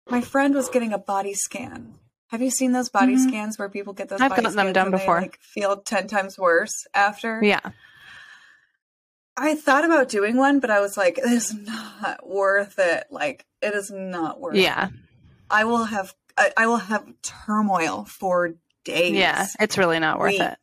[0.08, 1.94] my friend was getting a body scan
[2.28, 3.28] have you seen those body Mhm.
[3.28, 5.20] scans where people get those I've body gotten them done and they, before.
[5.20, 7.60] like feel 10 times worse after yeah.
[9.40, 13.74] I thought about doing one but i was like it's not worth it like it
[13.74, 14.86] is not worth Yeah.
[14.88, 14.98] it Yeah.
[15.50, 19.46] i will have I, I will have turmoil for days Yeah.
[19.58, 20.58] It's really not worth it.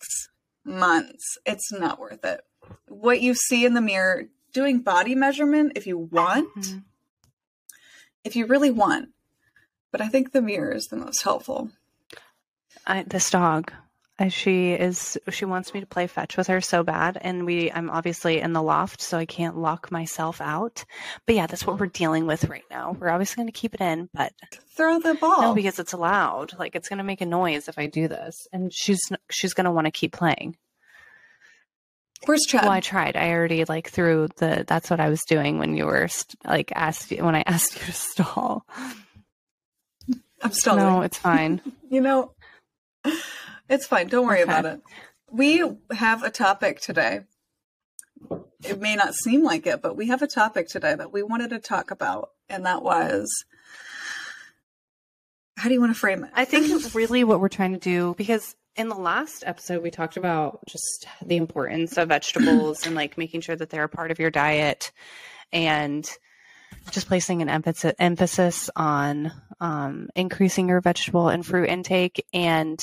[0.63, 1.38] months.
[1.46, 2.42] It's not worth it.
[2.88, 6.84] What you see in the mirror, doing body measurement if you want, Mhm.
[8.24, 9.10] if you really want.
[9.92, 11.70] But I think the mirror is the most helpful.
[12.88, 13.72] I, this dog,
[14.19, 15.15] Uh, she is.
[15.30, 17.71] She wants me to play fetch with her so bad, and we.
[17.71, 20.84] I'm obviously in the loft, so I can't lock myself out.
[21.27, 22.95] But yeah, that's what we're dealing with right now.
[22.99, 24.34] We're obviously going to keep it in, but
[24.75, 25.41] Throw the ball.
[25.43, 26.58] no, because it's loud.
[26.58, 28.99] Like it's going to make a noise if I do this, and she's
[29.30, 30.58] she's going to want to keep playing.
[32.25, 32.63] Where's Chad?
[32.63, 33.15] Well, I tried.
[33.15, 34.65] I already like threw the.
[34.67, 37.86] That's what I was doing when you were st- like asked when I asked you
[37.86, 38.65] to stall.
[40.41, 41.62] I'm still no, it's fine.
[41.89, 42.34] You know,
[43.69, 44.08] it's fine.
[44.08, 44.51] Don't worry Okay.
[44.51, 44.82] about it.
[45.32, 47.21] We have a topic today.
[48.63, 51.49] It may not seem like it, but we have a topic today that we wanted
[51.51, 53.45] to talk about, and that was
[55.58, 56.30] how do you want to frame it?
[56.34, 60.15] I think really what we're trying to do because in the last episode we talked
[60.17, 64.19] about just the importance of vegetables and like making sure that they're a part of
[64.19, 64.91] your diet
[65.51, 66.08] and
[66.91, 72.80] just placing an emphasis emphasis on um, increasing your vegetable and fruit intake and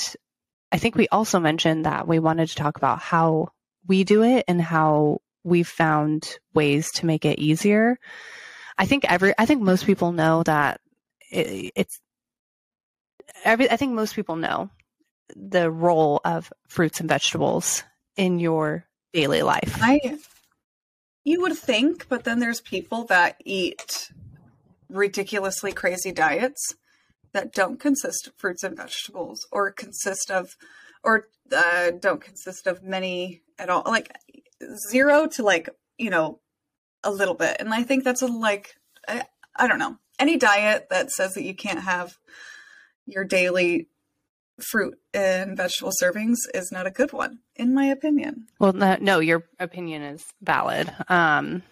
[0.75, 3.47] I think we also mentioned that we wanted to talk about how
[3.87, 7.97] we do it and how we've found ways to make it easier.
[8.77, 10.81] I think every I think most people know that
[11.31, 12.01] it, it's
[13.45, 14.69] every I think most people know
[15.33, 17.83] the role of fruits and vegetables
[18.17, 18.83] in your
[19.13, 19.79] daily life.
[19.81, 20.17] I
[21.23, 24.11] you would think, but then there's people that eat
[24.89, 26.75] ridiculously crazy diets
[27.35, 30.55] that don't consist of fruits and vegetables or consist of
[31.03, 34.15] or uh, don't consist of many at all like
[34.89, 36.39] zero to like you know
[37.03, 37.57] a little bit.
[37.59, 38.75] And i think that's a like
[39.07, 39.23] I,
[39.55, 39.97] I don't know.
[40.17, 42.17] Any diet that says that you can't have
[43.05, 43.89] your daily
[44.59, 48.47] fruit and vegetable servings is not a good one in my opinion.
[48.59, 50.89] Well, no, no, your opinion is valid.
[51.09, 51.63] Um,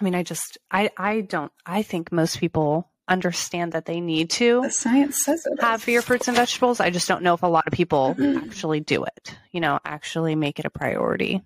[0.00, 4.30] I mean, I just, I, I don't, I think most people understand that they need
[4.30, 6.80] to the science says it have your fruits and vegetables.
[6.80, 8.48] I just don't know if a lot of people mm-hmm.
[8.48, 9.36] actually do it.
[9.52, 11.42] You know, actually make it a priority.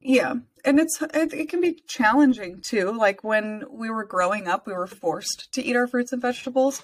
[0.00, 0.34] Yeah,
[0.64, 2.92] and it's it, it can be challenging too.
[2.92, 6.82] Like when we were growing up, we were forced to eat our fruits and vegetables,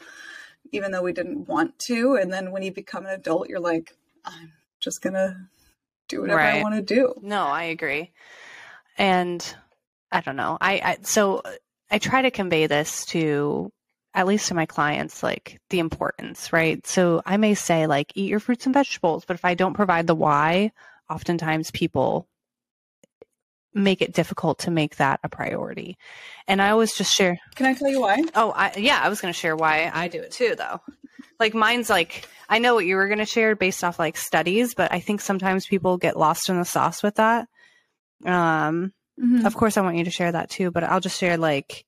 [0.72, 2.16] even though we didn't want to.
[2.16, 5.48] And then when you become an adult, you're like, I'm just gonna
[6.08, 7.14] do whatever I want to do.
[7.22, 8.12] No, I agree.
[8.96, 9.44] And
[10.10, 10.58] I don't know.
[10.60, 11.42] I, I so
[11.90, 13.70] I try to convey this to
[14.14, 16.84] at least to my clients like the importance, right?
[16.86, 20.06] So I may say like eat your fruits and vegetables, but if I don't provide
[20.06, 20.72] the why,
[21.08, 22.26] oftentimes people
[23.74, 25.96] make it difficult to make that a priority.
[26.46, 28.22] And I always just share Can I tell you why?
[28.34, 30.80] Oh, I, yeah, I was going to share why I do it too, though.
[31.38, 34.74] Like mine's like I know what you were going to share based off like studies,
[34.74, 37.46] but I think sometimes people get lost in the sauce with that.
[38.24, 39.44] Um, Mhm.
[39.46, 41.84] of course, I want you to share that too, but I'll just share like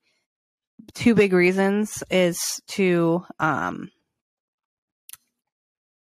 [0.95, 2.39] two big reasons is
[2.69, 3.91] to um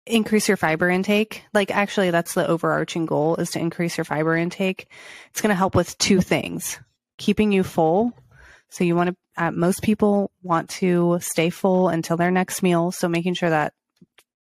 [0.06, 1.44] increase your fiber intake.
[1.52, 4.88] Like actually that's the overarching goal is to increase your fiber intake.
[5.30, 6.78] It's going to help with two things.
[7.18, 8.12] Keeping you full.
[8.70, 12.92] So you want to uh, most people want to stay full until their next meal,
[12.92, 13.72] so making sure that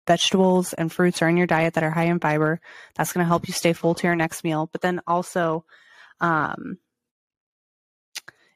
[0.05, 2.59] vegetables and fruits are in your diet that are high in fiber,
[2.95, 4.69] that's going to help you stay full to your next meal.
[4.71, 5.65] But then also
[6.21, 6.77] um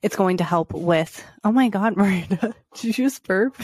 [0.02, 3.56] it's going to help with oh my god Marina did you just burp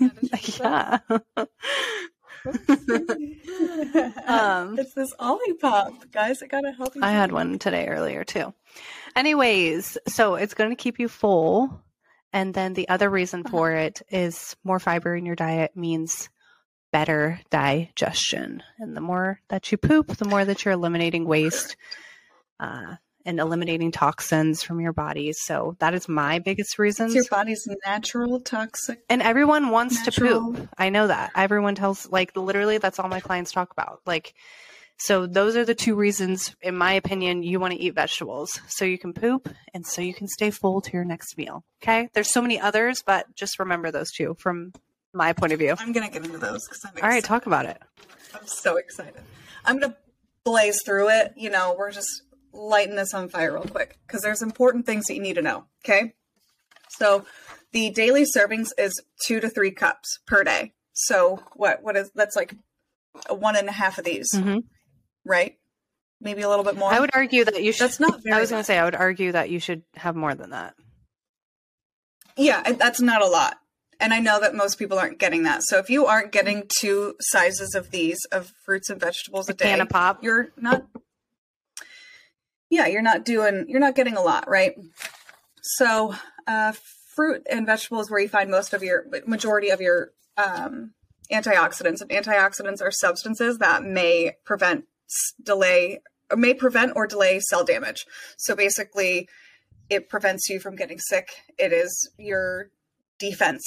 [0.58, 0.98] yeah
[4.26, 6.42] Um, it's this Olipop, guys.
[6.42, 7.02] I gotta help you.
[7.02, 8.52] I had one today earlier too.
[9.16, 11.80] Anyways, so it's going to keep you full.
[12.32, 16.28] And then the other reason for it is more fiber in your diet means
[16.92, 18.62] better digestion.
[18.78, 21.76] And the more that you poop, the more that you're eliminating waste
[22.60, 25.32] uh, and eliminating toxins from your body.
[25.32, 27.12] So that is my biggest reason.
[27.12, 29.00] Your body's natural toxic.
[29.08, 30.52] And everyone wants Natural.
[30.52, 30.68] to poop.
[30.76, 31.32] I know that.
[31.34, 34.00] Everyone tells, like, literally, that's all my clients talk about.
[34.04, 34.34] Like,
[34.98, 38.60] so those are the two reasons, in my opinion, you want to eat vegetables.
[38.68, 41.64] So you can poop and so you can stay full to your next meal.
[41.82, 42.08] Okay.
[42.14, 44.72] There's so many others, but just remember those two from
[45.12, 45.74] my point of view.
[45.78, 47.24] I'm gonna get into those because I'm All right.
[47.24, 47.80] Talk about it.
[48.34, 49.20] I'm so excited.
[49.64, 49.96] I'm gonna
[50.44, 51.32] blaze through it.
[51.36, 52.22] You know, we're just
[52.54, 55.64] lighting this on fire real quick because there's important things that you need to know.
[55.84, 56.14] Okay.
[56.88, 57.26] So
[57.72, 58.92] the daily servings is
[59.26, 60.72] two to three cups per day.
[60.92, 62.54] So what what is that's like
[63.28, 64.58] a one and a half of these, hmm
[65.24, 65.56] right?
[66.20, 66.92] Maybe a little bit more.
[66.92, 67.84] I would argue that you should.
[67.84, 70.14] That's not very I was going to say, I would argue that you should have
[70.16, 70.74] more than that.
[72.36, 73.56] yeah, that's not a lot.
[74.00, 75.62] And I know that most people aren't getting that.
[75.64, 79.54] So if you aren't getting two sizes of these of fruits and vegetables a, A
[79.54, 80.22] day, can of pop.
[80.22, 80.84] you're not
[82.70, 84.74] Yeah, you're not doing you're not getting a lot, right?
[85.62, 86.14] So,
[86.46, 86.72] uh
[87.14, 90.92] fruit and vegetables where you find most of your majority of your um
[91.32, 94.84] antioxidants and antioxidants are substances that may prevent
[95.42, 96.00] delay
[96.36, 98.06] may prevent or delay cell damage.
[98.36, 99.28] So basically
[99.90, 101.28] it prevents you from getting sick.
[101.58, 102.70] It is your
[103.18, 103.62] defense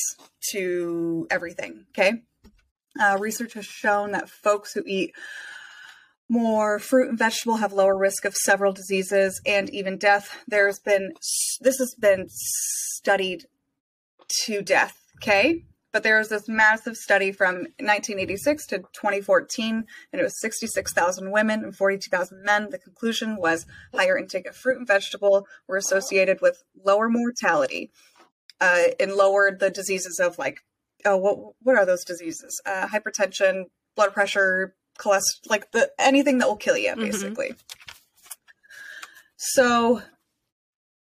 [0.52, 1.86] to everything.
[1.92, 2.24] Okay.
[3.00, 5.14] Uh, research has shown that folks who eat
[6.30, 10.36] more fruit and vegetable have lower risk of several diseases and even death.
[10.48, 11.14] There's been,
[11.62, 13.46] this has been studied
[14.44, 15.00] to death.
[15.18, 15.64] Okay.
[15.94, 21.64] But there was this massive study from 1986 to 2014, and it was 66,000 women
[21.64, 22.70] and 42,000 men.
[22.70, 27.90] The conclusion was higher intake of fruit and vegetable were associated with lower mortality
[28.60, 30.60] uh, and lowered the diseases of like,
[31.06, 32.62] oh, what what are those diseases?
[32.66, 33.64] Uh, hypertension,
[33.96, 37.02] blood pressure, cholesterol, like the anything that will kill you, Mhm.
[37.02, 37.56] basically.
[39.38, 40.02] So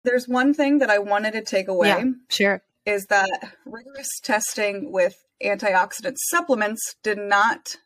[0.04, 2.64] there's one thing that I wanted to take away Yeah, sure.
[2.86, 7.78] is that rigorous testing with antioxidant supplements did not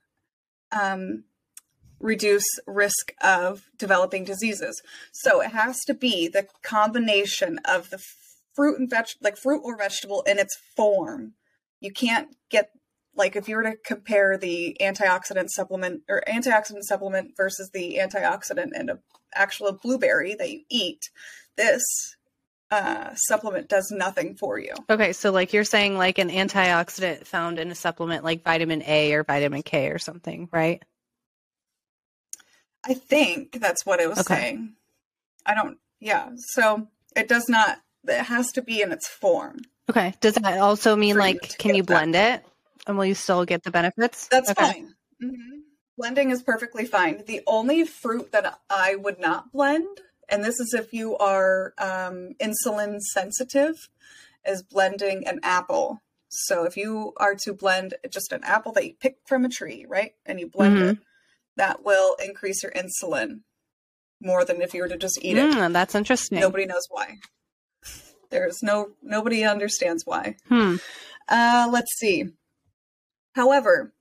[0.71, 1.23] um,
[1.99, 4.81] reduce risk of developing diseases.
[5.12, 7.99] So it has to be the combination of the
[8.55, 11.33] fruit and veg, like fruit or vegetable in its form.
[11.79, 12.71] You can't get
[13.19, 18.71] like if you were to compare the antioxidant supplement or antioxidant supplement versus the antioxidant
[18.73, 18.97] in a
[19.36, 21.12] actual blueberry that you eat,
[21.55, 21.84] this
[22.71, 24.73] uh, supplement does nothing for you.
[24.89, 29.13] Okay, so like you're saying like an antioxidant found in a supplement like vitamin A
[29.13, 30.82] or vitamin K or something, right?
[32.84, 34.36] I think that's what it was Okay.
[34.36, 34.73] saying.
[35.45, 36.29] I don't, yeah.
[36.38, 39.58] So it does not, it has to be in its form.
[39.89, 40.13] Okay.
[40.21, 41.88] Does that also mean like can you that.
[41.88, 42.45] blend it
[42.87, 44.27] and will you still get the benefits?
[44.27, 44.63] That's okay.
[44.73, 44.93] fine.
[45.21, 45.59] hmm
[45.97, 47.25] Blending is perfectly fine.
[47.25, 52.35] The only fruit that I would not blend, and this is if you are um,
[52.39, 53.89] insulin sensitive,
[54.47, 55.99] is blending an apple.
[56.29, 59.85] So if you are to blend just an apple that you pick from a tree,
[59.89, 60.91] right, and you blend Mhm.
[60.91, 60.97] it,
[61.57, 63.41] that will increase your insulin
[64.21, 65.51] more than if you were to just eat it.
[65.51, 66.39] Mm, that's interesting.
[66.39, 67.17] Nobody knows why.
[68.29, 70.37] There's no nobody understands why.
[70.47, 70.77] Hmm.
[71.27, 72.25] Uh, let's see.
[73.35, 73.93] However,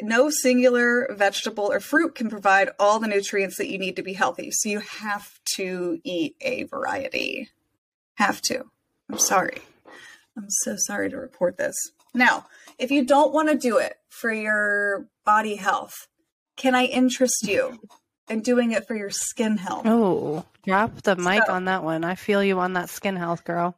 [0.00, 4.14] no singular vegetable or fruit can provide all the nutrients that you need to be
[4.14, 4.50] healthy.
[4.50, 7.50] So you have to eat a variety.
[8.14, 8.64] Have to.
[9.10, 9.58] I'm sorry.
[10.36, 11.74] I'm so sorry to report this.
[12.14, 12.46] Now,
[12.78, 16.08] if you don't want to do it for your body health,
[16.56, 17.78] can I interest you
[18.28, 19.82] in doing it for your skin health?
[19.84, 22.04] Oh, drop the mic So- on that one.
[22.04, 23.76] I feel you on that skin health, girl.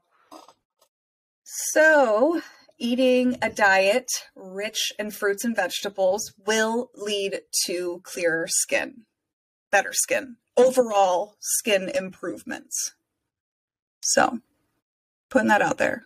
[1.44, 2.40] So,
[2.79, 9.03] eating a diet rich in fruits and vegetables will lead to clearer skin,
[9.71, 12.95] better skin, overall skin improvements.
[14.01, 14.41] So,
[15.31, 16.05] putting that out there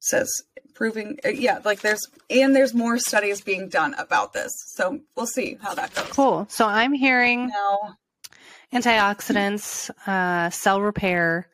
[0.00, 0.30] says
[0.64, 4.50] improving, uh, yeah, like there's, and there's more studies being done about this.
[4.74, 6.06] So, we'll see how that goes.
[6.06, 6.46] Cool.
[6.48, 7.98] So I'm hearing Now,
[8.72, 11.48] antioxidants, uh, cell repair,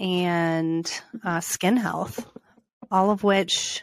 [0.00, 0.90] and
[1.24, 2.26] uh, skin health,
[2.92, 3.82] all of which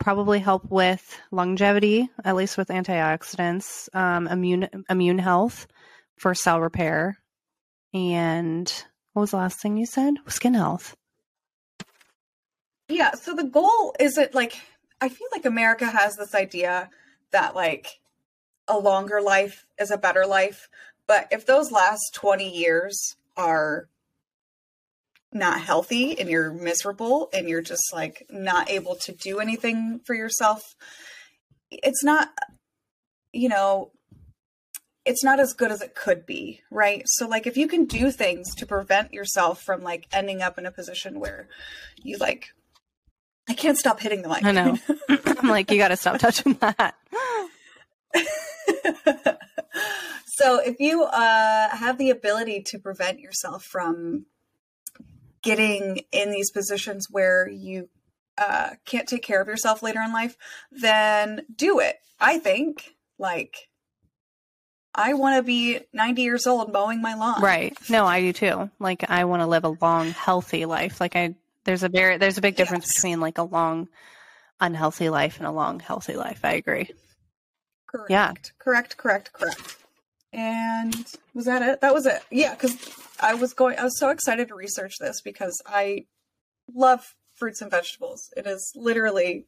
[0.00, 5.68] probably help with longevity, at least with antioxidants, um, immune immune health
[6.16, 7.16] for cell repair,
[7.94, 10.14] and what was the last thing you said?
[10.26, 10.96] Skin health.
[12.88, 14.58] Yeah, so the goal isn't like
[15.00, 16.90] I feel like America has this idea
[17.30, 18.00] that like
[18.66, 20.68] a longer life is a better life,
[21.06, 23.88] but if those last 20 years are
[25.32, 30.14] not healthy and you're miserable and you're just like not able to do anything for
[30.14, 30.74] yourself,
[31.70, 32.30] it's not
[33.32, 33.90] you know
[35.04, 37.02] it's not as good as it could be, right?
[37.06, 40.66] So like if you can do things to prevent yourself from like ending up in
[40.66, 41.48] a position where
[42.02, 42.50] you like
[43.48, 44.44] I can't stop hitting the mic.
[44.44, 44.76] I know.
[45.08, 46.94] I'm like, you got to stop touching that.
[50.26, 54.26] so if you uh, have the ability to prevent yourself from
[55.42, 57.88] getting in these positions where you
[58.36, 60.36] uh, can't take care of yourself later in life,
[60.70, 61.96] then do it.
[62.20, 63.68] I think like
[64.94, 67.40] I want to be 90 years old mowing my lawn.
[67.42, 67.76] Right.
[67.88, 68.70] No, I do too.
[68.78, 71.00] Like I want to live a long, healthy life.
[71.00, 71.34] Like I
[71.64, 72.94] there's a very there's a big difference Yes.
[72.96, 73.88] between like a long
[74.60, 76.40] unhealthy life and a long healthy life.
[76.44, 76.90] I agree.
[77.86, 78.10] Correct.
[78.10, 78.32] Yeah.
[78.58, 79.76] Correct, correct, correct.
[80.32, 80.94] And
[81.34, 81.80] was that it?
[81.80, 82.20] That was it.
[82.30, 82.76] Yeah, because
[83.20, 86.04] I was going I was so excited to research this because I
[86.74, 88.28] love fruits and vegetables.
[88.36, 89.46] It is literally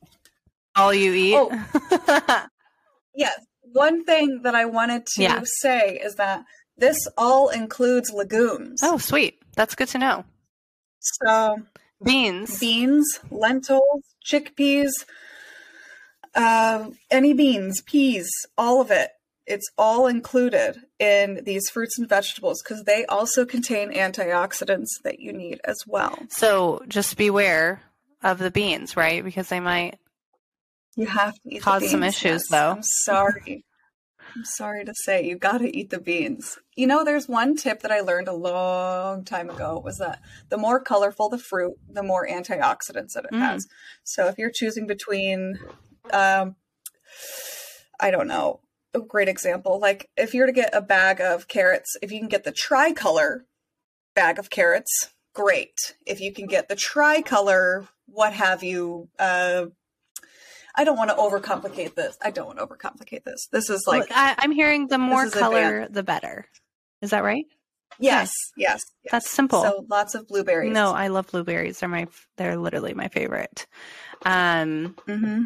[0.77, 1.35] all you eat.
[1.37, 2.47] Oh.
[3.15, 3.39] yes.
[3.63, 5.43] One thing that I wanted to Yeah.
[5.61, 6.45] say is that
[6.77, 8.81] this all includes legumes.
[8.83, 9.39] oh, sweet.
[9.57, 10.25] That's good to know.
[11.01, 11.59] So
[12.03, 12.59] Beans.
[12.59, 14.91] beans, lentils, chickpeas,
[16.35, 19.11] uh, any beans, peas, all of it.
[19.47, 25.33] It's all included in these fruits and vegetables because they also contain antioxidants that you
[25.33, 26.19] need as well.
[26.29, 27.83] So just beware
[28.23, 29.25] of the beans, right?
[29.25, 29.99] Because they might.
[30.97, 32.49] You have to eat the Cause some issues, yes.
[32.49, 32.73] though.
[32.73, 33.65] I'm sorry.
[34.37, 36.59] I'm sorry to say you got to eat the beans.
[36.77, 40.21] You know, there's one tip that I learned a long time ago was that
[40.51, 43.41] the more colorful the fruit, the more antioxidants that it Mm.
[43.41, 43.67] has.
[44.05, 45.59] So if you're choosing between,
[46.13, 46.55] um,
[47.99, 48.61] I don't know,
[48.95, 52.29] a great example, like if you're to get a bag of carrots, if you can
[52.29, 53.47] get the tricolor
[54.15, 55.95] bag of carrots, great.
[56.07, 59.67] If you can get the tricolor, what have you, uh,
[60.75, 62.17] I don't want to overcomplicate this.
[62.23, 63.49] I don't want to overcomplicate this.
[63.51, 66.47] This is like I, I'm hearing the more color, the better.
[67.03, 67.47] Is that right?
[67.99, 69.11] yes, yes, yes.
[69.11, 69.63] That's simple.
[69.63, 70.73] So lots of blueberries.
[70.73, 71.81] No, I love blueberries.
[71.81, 73.67] They're my they're literally my favorite.
[74.25, 75.45] Um hmm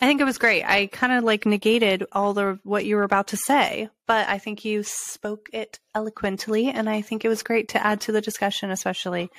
[0.00, 0.62] I think it was great.
[0.64, 4.38] I kind of like negated all the what you were about to say, but I
[4.38, 8.20] think you spoke it eloquently and I think it was great to add to the
[8.20, 9.30] discussion especially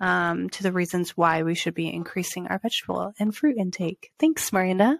[0.00, 4.10] um, to the reasons why we should be increasing our vegetable and fruit intake.
[4.18, 4.98] Thanks, Miranda.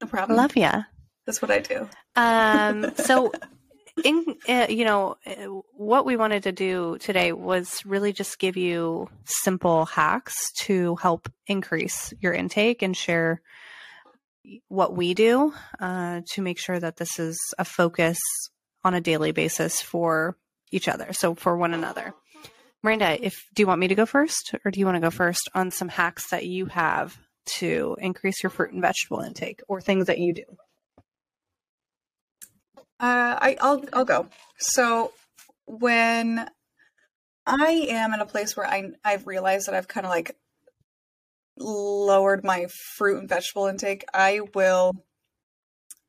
[0.00, 0.36] no problem.
[0.36, 0.84] Love ya.
[1.26, 1.88] That's what I do.
[2.16, 3.32] Um, so,
[4.04, 5.32] in uh, you know, uh,
[5.74, 11.28] what we wanted to do today was really just give you simple hacks to help
[11.46, 13.42] increase your intake and share
[14.68, 18.18] what we do uh, to make sure that this is a focus
[18.84, 20.36] on a daily basis for
[20.70, 21.12] each other.
[21.12, 22.14] So for one another.
[22.82, 25.10] Miranda, if do you want me to go first, or do you want to go
[25.10, 27.16] first on some hacks that you have
[27.58, 30.44] to increase your fruit and vegetable intake, or things that you do?
[33.02, 34.28] Uh, I, I'll I'll go.
[34.58, 35.12] So
[35.66, 36.48] when
[37.44, 40.36] I am in a place where I I've realized that I've kind of like
[41.58, 44.92] lowered my fruit and vegetable intake, I will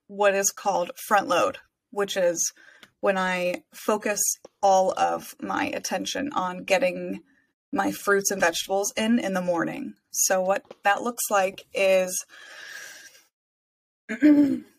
[0.06, 1.58] what is called front load,
[1.89, 2.54] which is
[3.00, 4.22] when I focus
[4.62, 7.22] all of my attention on getting
[7.72, 9.96] my fruits and vegetables in in the morning.
[10.12, 12.24] So what that looks like is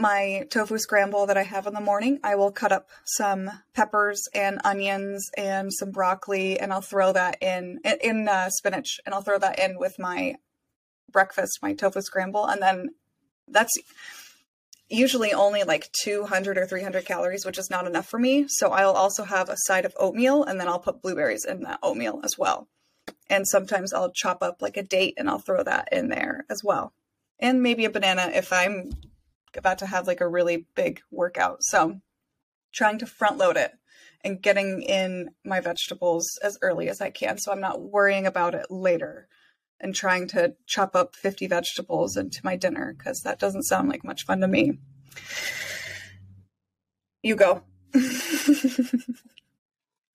[0.00, 2.18] my tofu scramble that I have in the morning.
[2.24, 7.38] I will cut up some peppers and onions and some broccoli, and I'll throw that
[7.42, 10.36] in in, uh, spinach, and I'll throw that in with my
[11.10, 12.90] breakfast, my tofu scramble, and then
[13.48, 13.72] that's
[14.88, 18.46] usually only like 200 or 300 calories, which is not enough for me.
[18.48, 21.78] So I'll also have a side of oatmeal, and then I'll put blueberries in that
[21.82, 22.68] oatmeal as well.
[23.28, 26.62] And sometimes I'll chop up like a date and I'll throw that in there as
[26.64, 26.92] well.
[27.38, 28.92] And maybe a banana if I'm
[29.56, 31.62] about to have like a really big workout.
[31.62, 32.00] So
[32.72, 33.72] trying to front load it
[34.22, 38.54] and getting in my vegetables as early as I can so I'm not worrying about
[38.54, 39.28] it later
[39.80, 44.04] and trying to chop up 50 vegetables into my dinner because that doesn't sound like
[44.04, 44.78] much fun to me.
[47.22, 47.62] You go.
[47.92, 48.02] hey,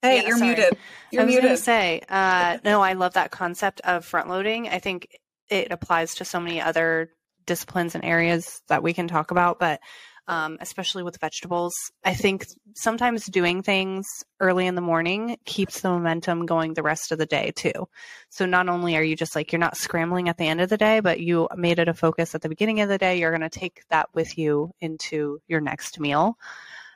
[0.03, 0.55] Yeah, you're sorry.
[0.55, 0.77] muted.
[1.11, 1.49] You're I was muted.
[1.51, 4.69] to say, uh, no, I love that concept of front loading.
[4.69, 5.07] I think
[5.49, 7.09] it applies to so many other
[7.45, 9.79] disciplines and areas that we can talk about, but
[10.27, 11.73] um, especially with vegetables,
[12.03, 14.07] I think sometimes doing things
[14.39, 17.87] early in the morning keeps the momentum going the rest of the day too.
[18.29, 20.77] So not only are you just like, you're not scrambling at the end of the
[20.77, 23.19] day, but you made it a focus at the beginning of the day.
[23.19, 26.37] You're going to take that with you into your next meal.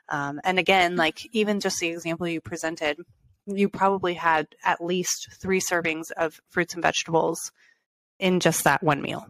[0.09, 2.97] Um, and again, like even just the example you presented,
[3.45, 7.51] you probably had at least three servings of fruits and vegetables
[8.19, 9.27] in just that one meal.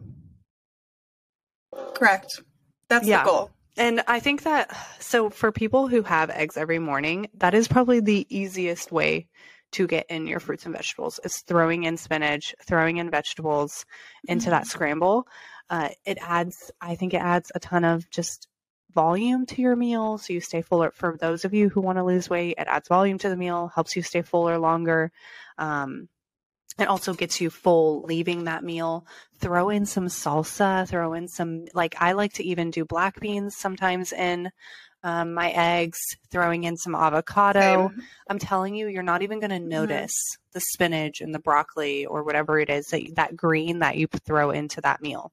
[1.94, 2.42] Correct.
[2.88, 3.24] That's Yeah.
[3.24, 3.50] the goal.
[3.76, 8.00] And I think that so for people who have eggs every morning, that is probably
[8.00, 9.28] the easiest way
[9.72, 13.86] to get in your fruits and vegetables is throwing in spinach, throwing in vegetables
[14.26, 15.28] into that scramble.
[15.70, 18.48] Uh, it adds, I think it adds a ton of just
[18.92, 20.18] volume to your meal.
[20.18, 20.90] So you stay fuller.
[20.90, 23.70] For those of you who want to lose weight, it adds volume to the meal,
[23.72, 25.12] helps you stay fuller longer.
[25.56, 26.08] Um,
[26.78, 29.06] it also gets you full leaving that meal.
[29.38, 33.56] Throw in some salsa, throw in some, like, I like to even do black beans
[33.56, 34.50] sometimes in
[35.02, 35.98] um, my eggs,
[36.30, 37.88] throwing in some avocado.
[37.88, 38.02] Same.
[38.28, 40.12] I'm telling you, you're not even going to notice
[40.52, 44.50] the spinach and the broccoli or whatever it is that that green that you throw
[44.50, 45.32] into that meal.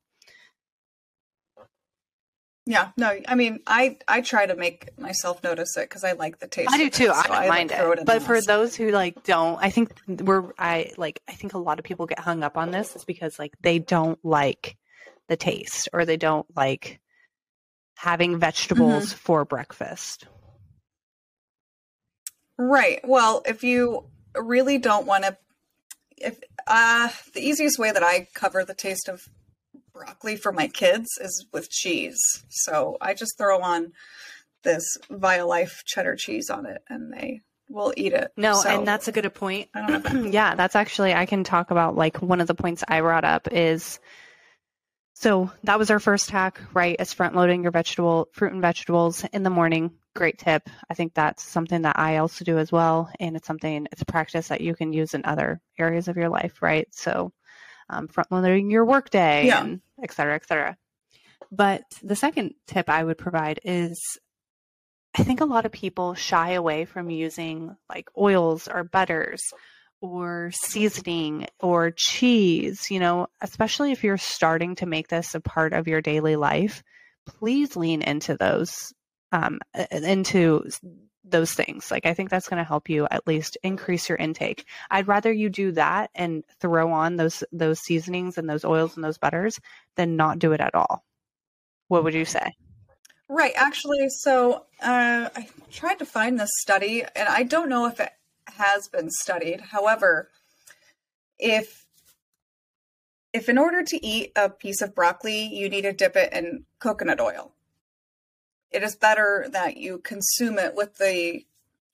[2.70, 6.39] Yeah, no, I mean, I I try to make myself notice it because I like
[6.39, 6.70] the taste.
[6.70, 7.05] I do of too.
[7.05, 8.05] It, so I don't like, mind throw it.
[8.05, 11.80] But for those who like don't, I think we're I like I think a lot
[11.80, 14.76] of people get hung up on this is because like they don't like
[15.30, 16.99] the taste or they don't like
[17.95, 20.26] having vegetables for breakfast.
[22.57, 22.99] Right.
[23.05, 25.38] Well, if you really don't want to,
[26.18, 26.38] if
[26.68, 29.30] uh, the easiest way that I cover the taste of
[29.98, 32.20] broccoli for my kids is with cheese.
[32.50, 33.93] So I just throw on
[34.64, 38.32] this Violife cheddar cheese on it, and they will eat it.
[38.38, 39.70] No, So and that's a good point.
[39.74, 40.30] I don't know.
[40.32, 43.50] yeah, that's actually I can talk about like one of the points I brought up
[43.52, 44.00] is
[45.14, 46.95] so that was our first hack, right?
[47.00, 49.91] Is front loading your vegetable fruit and vegetables in the morning.
[50.16, 50.70] Great tip.
[50.89, 53.10] I think that's something that I also do as well.
[53.20, 56.30] And it's something it's a practice that you can use in other areas of your
[56.30, 56.88] life, right?
[56.91, 57.32] So
[57.89, 59.61] um, front loading your workday Yeah.
[59.63, 60.77] and et cetera, et cetera.
[61.51, 63.99] But the second tip I would provide is
[65.17, 69.41] I think a lot of people shy away from using like oils or butters
[69.99, 75.73] or seasoning or cheese, you know, especially if you're starting to make this a part
[75.73, 76.83] of your daily life,
[77.25, 78.93] please lean into those
[79.31, 79.59] um
[79.91, 80.63] into
[81.30, 81.91] those things.
[81.91, 84.65] Like I think that's going to help you at least increase your intake.
[84.89, 89.03] I'd rather you do that and throw on those those seasonings and those oils and
[89.03, 89.59] those butters
[89.95, 91.03] than not do it at all.
[91.88, 92.55] What would you say?
[93.30, 93.53] Right.
[93.55, 98.11] Actually, so uh, I tried to find this study, and I don't know if it
[98.47, 99.59] has been studied.
[99.59, 100.30] However,
[101.38, 101.86] if
[103.34, 106.65] if in order to eat a piece of broccoli, you need to dip it in
[106.80, 107.53] coconut oil,
[108.72, 111.45] it is better that you consume it with the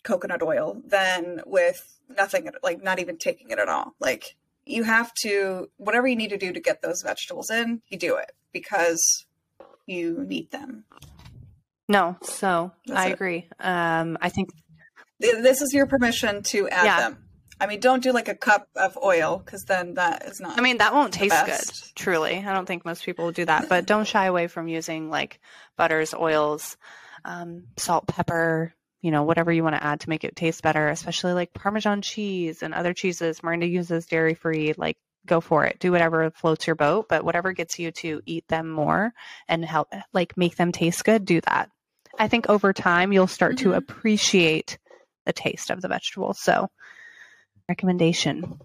[0.04, 3.96] coconut oil than with nothing, like not even taking it at all.
[4.00, 7.98] Like you have to, whatever you need to do to get those vegetables in, you
[7.98, 9.26] do it because
[9.86, 10.86] you need them.
[11.90, 13.14] No, so That's I it.
[13.14, 13.48] agree.
[13.60, 14.50] Um, I think
[15.20, 16.98] This is your permission to add Yeah.
[16.98, 17.23] them.
[17.64, 20.58] I mean, don't do like a cup of oil because then that is not.
[20.58, 22.38] I mean, that won't taste good, truly.
[22.38, 25.40] I don't think most people will do that, but don't shy away from using like
[25.78, 26.76] butters, oils,
[27.24, 30.90] um, salt, pepper, you know, whatever you want to add to make it taste better,
[30.90, 33.42] especially like Parmesan cheese and other cheeses.
[33.42, 35.80] Miranda uses dairy free, like go for it.
[35.80, 39.14] Do whatever floats your boat, but whatever gets you to eat them more
[39.48, 41.70] and help like make them taste good, do that.
[42.20, 43.78] I think over time you'll start to Mhm.
[43.78, 44.78] appreciate
[45.26, 46.40] the taste of the vegetables.
[46.40, 46.70] So,
[47.70, 48.60] recommendation.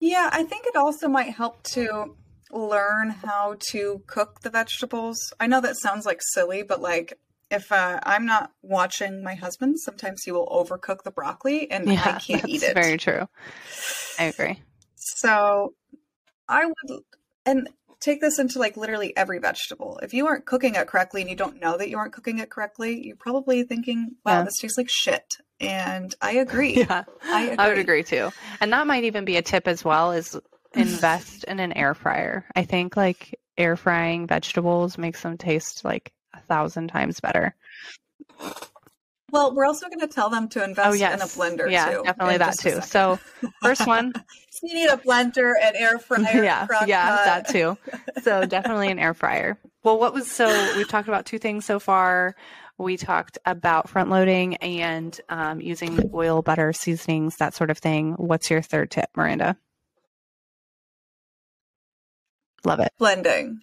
[0.00, 2.16] yeah, I think it also might help to
[2.50, 5.18] learn how to cook the vegetables.
[5.40, 7.18] I know that sounds like silly, but like
[7.50, 12.18] if uh, I'm not watching my husband, sometimes he will overcook the broccoli and I
[12.18, 12.74] can't eat it.
[12.74, 13.28] very true.
[14.18, 14.60] I agree.
[14.96, 15.74] So
[16.48, 17.00] I would,
[17.46, 17.68] and
[18.04, 19.98] take this into like literally every vegetable.
[20.02, 22.50] If you aren't cooking it correctly and you don't know that you aren't cooking it
[22.50, 24.42] correctly, you're probably thinking, wow, Yeah.
[24.44, 25.24] this tastes like shit.
[25.58, 26.74] And I agree.
[26.88, 28.00] Yeah, I I would agree.
[28.00, 28.30] agree too.
[28.60, 30.38] And that might even be a tip as well is
[30.74, 32.44] invest in an air fryer.
[32.54, 37.54] I think like air frying vegetables makes them taste like a thousand times better.
[39.30, 41.14] Well, we're also going to tell them to oh, invest oh yes.
[41.14, 42.02] in a blender yeah, too.
[42.04, 42.80] definitely that too.
[42.82, 43.18] So
[43.62, 44.12] first one,
[44.62, 47.24] you need a blender, an air fryer, yeah, yeah, pot.
[47.24, 47.76] that too.
[48.22, 49.58] So definitely an air fryer.
[49.82, 50.46] Well, what was so
[50.76, 52.34] we've talked about two things so far.
[52.76, 58.14] We talked about front loading and um, using oil, butter, seasonings, that sort of thing.
[58.14, 59.56] What's your third tip, Miranda?
[62.64, 62.92] Love it.
[62.98, 63.60] blending.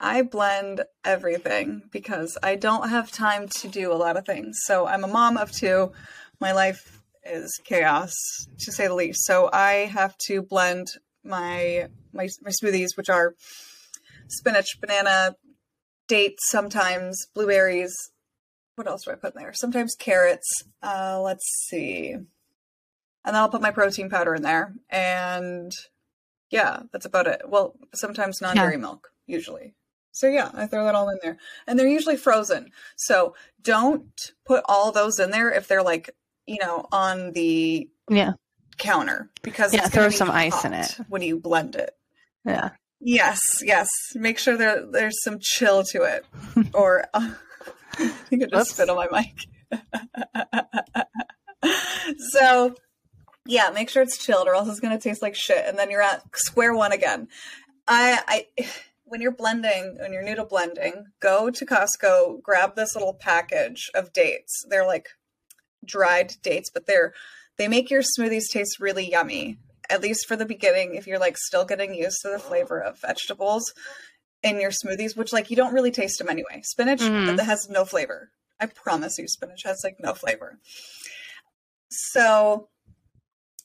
[0.00, 4.58] I blend everything because I don't have time to do a lot of things.
[4.64, 5.92] So I'm a mom of two.
[6.38, 8.14] My life is chaos
[8.60, 9.24] to say the least.
[9.24, 10.88] So I have to blend
[11.24, 13.34] my my, my smoothies, which are
[14.28, 15.36] spinach, banana,
[16.08, 17.94] dates, sometimes blueberries.
[18.76, 19.52] What else do I put in there?
[19.54, 20.64] Sometimes carrots.
[20.82, 22.12] Uh, let's see.
[22.12, 24.74] And then I'll put my protein powder in there.
[24.90, 25.72] And
[26.50, 27.42] yeah, that's about it.
[27.46, 29.74] Well, sometimes non dairy milk, usually.
[30.12, 31.36] So yeah, I throw that all in there.
[31.66, 32.70] And they're usually frozen.
[32.96, 36.10] So don't put all those in there if they're like,
[36.46, 38.32] you know, on the Yeah.
[38.78, 40.96] counter because Yeah, throw be some ice in it.
[41.08, 41.90] when you blend it.
[42.44, 42.70] Yeah.
[43.00, 43.88] Yes, yes.
[44.14, 46.24] Make sure there there's some chill to it.
[46.74, 47.32] or uh,
[47.98, 48.70] I think I just Whoops.
[48.74, 49.46] spit on my mic.
[52.30, 52.74] so
[53.46, 56.02] yeah, make sure it's chilled or else it's gonna taste like shit and then you're
[56.02, 57.28] at square one again.
[57.86, 58.66] I I
[59.04, 63.88] when you're blending, when you're new to blending, go to Costco, grab this little package
[63.94, 64.64] of dates.
[64.68, 65.08] They're like
[65.86, 67.12] dried dates, but they're
[67.58, 69.58] they make your smoothies taste really yummy.
[69.88, 72.98] At least for the beginning, if you're like still getting used to the flavor of
[73.00, 73.72] vegetables.
[74.42, 76.60] in your smoothies, which like you don't really taste them anyway.
[76.62, 77.36] Spinach Mhm.
[77.36, 78.30] that has no flavor.
[78.60, 80.58] I promise you, spinach has like no flavor.
[81.90, 82.68] So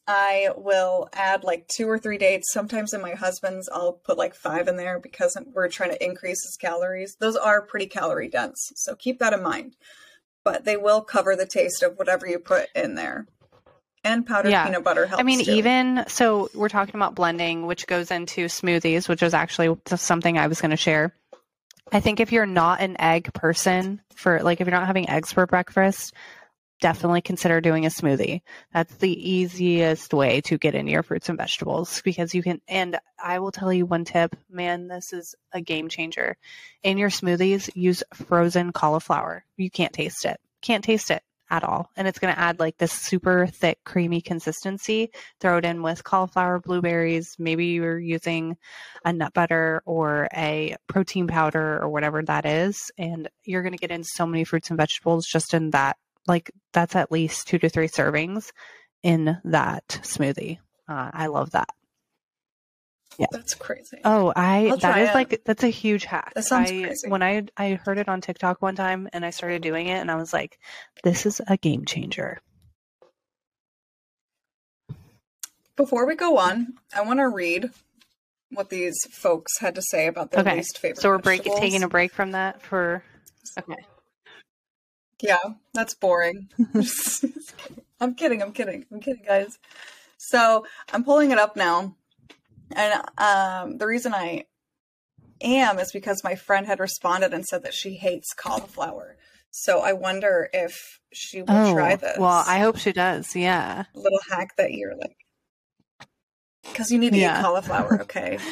[0.08, 2.52] I will add like two or three dates.
[2.52, 6.44] Sometimes in my husband's, I'll put like five in there because we're trying to increase
[6.44, 7.16] his calories.
[7.20, 9.76] Those are pretty calorie dense, so keep that in mind.
[10.44, 13.28] But they will cover the taste of whatever you put in there.
[14.04, 14.66] And powdered Yeah.
[14.66, 15.20] peanut butter helps.
[15.20, 15.52] I mean, too.
[15.52, 20.48] even so, we're talking about blending, which goes into smoothies, which is actually something I
[20.48, 21.14] was going to share.
[21.92, 25.32] I think if you're not an egg person, for like if you're not having eggs
[25.32, 26.14] for breakfast,
[26.82, 28.42] definitely consider doing a smoothie.
[28.74, 32.60] That's the easiest way to get in your fruits and vegetables because you can.
[32.68, 36.36] And I will tell you one tip, man, this is a game changer.
[36.84, 39.46] In your smoothies, use frozen cauliflower.
[39.56, 40.38] You can't taste it.
[40.62, 41.90] Can't taste it at all.
[41.96, 45.12] And it's going to add like this super thick, creamy consistency.
[45.40, 47.36] Throw it in with cauliflower, blueberries.
[47.38, 48.58] Maybe you're using
[49.06, 52.92] a nut butter or a protein powder or whatever that is.
[52.98, 55.98] And you're going to get in so many fruits and vegetables just in that.
[56.28, 58.52] Like that's at least two to three servings
[59.04, 60.60] in that smoothie.
[60.88, 61.70] Uh, I love that.
[63.18, 63.28] Yeah.
[63.32, 64.00] That's crazy.
[64.06, 65.14] Oh, I that it.
[65.14, 66.34] like that's a huge hack.
[66.34, 67.10] That sounds I, crazy.
[67.10, 70.10] When I I heard it on TikTok one time and I started doing it and
[70.10, 70.60] I was like,
[71.04, 72.40] this is a game changer.
[75.76, 77.70] Before we go on, I want to read
[78.52, 81.02] what these folks had to say about their Okay, least favorite.
[81.02, 83.04] So we're break, taking a break from that for
[83.58, 83.76] okay.
[85.22, 85.38] Yeah,
[85.74, 86.50] that's boring.
[88.02, 88.42] I'm kidding.
[88.42, 88.86] I'm kidding.
[88.92, 89.58] I'm kidding, guys.
[90.18, 91.96] So I'm pulling it up now,
[92.76, 94.46] and um, the reason I
[95.42, 99.18] am is because my friend had responded and said that she hates cauliflower.
[99.50, 102.18] So I wonder if she will Oh, try this.
[102.18, 103.36] well, I hope she does.
[103.36, 103.86] Yeah.
[103.94, 105.18] little hack that you're like,
[106.64, 107.40] because you need to Yeah.
[107.40, 108.38] eat cauliflower, okay?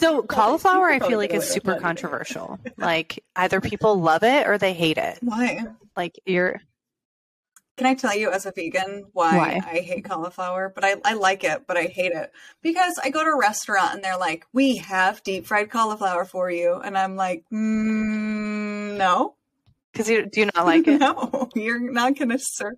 [0.00, 1.82] So cauliflower, I feel like is super it.
[1.82, 2.58] controversial.
[2.78, 5.18] like either people love it or they hate it.
[5.20, 5.64] Why?
[5.96, 6.60] Like you're
[7.76, 9.60] Can I tell you as a vegan why, Why?
[9.64, 10.72] I hate cauliflower?
[10.74, 12.32] But I, I like it, but I hate it.
[12.62, 16.50] Because I go to a restaurant and they're like, we have deep fried cauliflower for
[16.50, 16.74] you.
[16.82, 19.34] And I'm like, mm, no.
[19.92, 20.98] because you do you not like it.
[21.00, 22.74] No, you're not going to serve.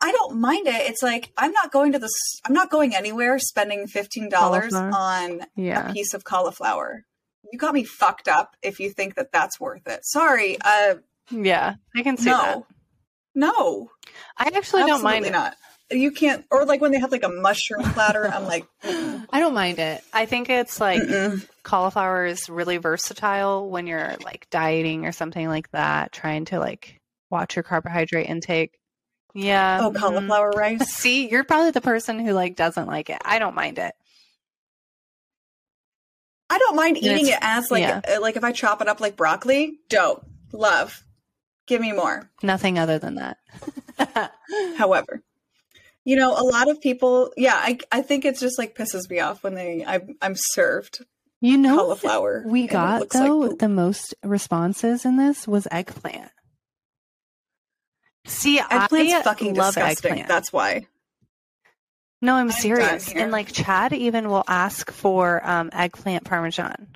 [0.00, 0.90] I don't mind it.
[0.90, 2.08] It's like, I'm not going to the,
[2.46, 5.90] I'm not going anywhere spending $15 on Yeah.
[5.90, 7.04] a piece of cauliflower.
[7.52, 10.00] You got me fucked up if you think that that's worth it.
[10.04, 10.56] Sorry.
[10.64, 10.96] Uh,
[11.30, 11.74] Yeah.
[11.96, 12.56] I can see that.
[12.56, 12.66] no.
[13.34, 13.90] No.
[14.36, 15.32] I actually don't mind it.
[15.32, 15.54] not.
[15.90, 19.40] You can't, or like when they have like a mushroom platter, I'm like, mm-mm, I
[19.40, 20.02] don't mind it.
[20.12, 21.46] I think it's like mm-mm.
[21.62, 27.00] cauliflower is really versatile when you're like dieting or something like that, trying to like
[27.30, 28.77] watch your carbohydrate intake.
[29.34, 29.80] Yeah.
[29.82, 29.96] oh, mhm.
[29.96, 30.88] cauliflower rice.
[30.88, 33.20] See, you're probably the person who like doesn't like it.
[33.24, 33.94] I don't mind it.
[36.50, 38.00] I don't mind eating it as like, yeah.
[38.08, 41.04] uh, like if I chop it up like broccoli, dope, love,
[41.66, 42.30] give me more.
[42.42, 43.36] Nothing other than that.
[44.78, 45.22] However,
[46.04, 49.20] you know, a lot of people, yeah, I, I think it's just like pisses me
[49.20, 51.04] off when they, I, I'm served
[51.40, 52.44] you know, cauliflower.
[52.46, 56.30] we got looks like though the most responses in this was eggplant.
[58.28, 60.10] See, Eggplant's I fucking love disgusting.
[60.12, 60.28] eggplant.
[60.28, 60.86] That's why.
[62.20, 63.12] No, I'm I'm serious.
[63.12, 66.88] And like Chad even will ask for um, eggplant parmesan.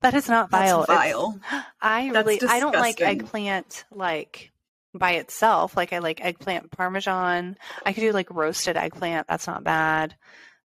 [0.00, 0.82] That is not That's vile.
[0.82, 1.40] It's- vile.
[1.80, 4.50] I That's really I don't like eggplant like
[4.94, 5.76] by itself.
[5.76, 7.56] Like I like eggplant parmesan.
[7.86, 9.28] I could do like roasted eggplant.
[9.28, 10.16] That's not bad.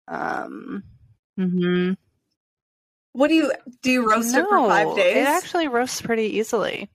[0.07, 0.83] Um
[1.37, 1.97] mhm.
[3.15, 3.91] What do you do?
[3.91, 5.15] You roast it for five days?
[5.15, 6.89] It actually roasts pretty easily.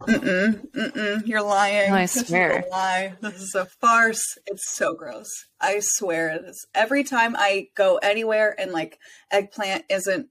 [0.00, 1.88] Mm-mm, mm-mm, you're lying.
[1.90, 2.64] No, I This is a swear.
[2.70, 3.14] lie.
[3.22, 4.22] This is a farce.
[4.46, 5.28] It's so gross.
[5.58, 6.66] I swear it is.
[6.74, 8.98] Every time I go anywhere and like
[9.30, 10.28] eggplant isn't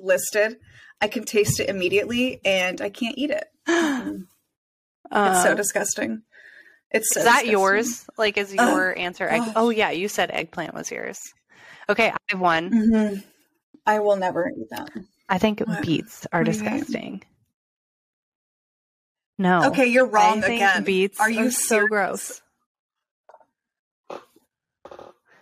[0.00, 0.56] listed,
[1.00, 3.46] I can taste it immediately and I can't eat it.
[5.12, 5.28] Mm.
[5.30, 6.22] It's so Uh, disgusting.
[6.90, 7.52] It's so Is that disgusting.
[7.52, 8.06] yours?
[8.18, 9.28] Like, is your answer?
[9.28, 11.20] Egg- oh yeah, you said eggplant was yours.
[11.88, 12.70] Okay, I have one.
[12.70, 13.24] Mhm.
[13.86, 14.90] I will never eat that.
[15.28, 15.82] I think What?
[15.82, 17.22] beets are What disgusting.
[19.38, 19.68] No.
[19.68, 20.84] Okay, you're wrong I think again.
[20.84, 22.40] Beets Are you so gross?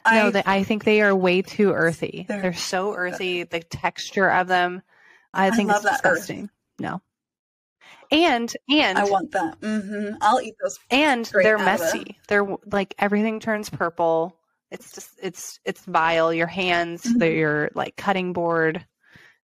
[0.06, 2.26] I, no, they, I think they are way too earthy.
[2.28, 3.44] They're- They're, so earthy.
[3.44, 4.82] The texture of them,
[5.32, 6.16] I I think love it's that earth.
[6.16, 6.50] disgusting.
[6.78, 7.00] No.
[8.10, 9.56] And and I want that.
[9.62, 10.78] hmm I'll eat those.
[10.90, 12.18] and they're out of the- messy.
[12.28, 14.36] They're like everything turns purple.
[14.70, 16.32] It's just it's it's vile.
[16.32, 17.18] Your hands, Mhm.
[17.18, 18.84] they're your like cutting board.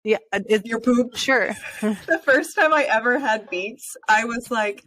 [0.02, 1.14] Yeah, uh, it, Your poop.
[1.16, 1.48] sure.
[1.82, 4.82] the first time I ever had beets, I was like,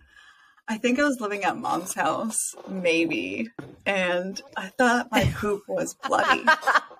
[0.68, 3.50] I think I was living at mom's house, maybe,
[3.86, 6.44] and I thought my poop was bloody,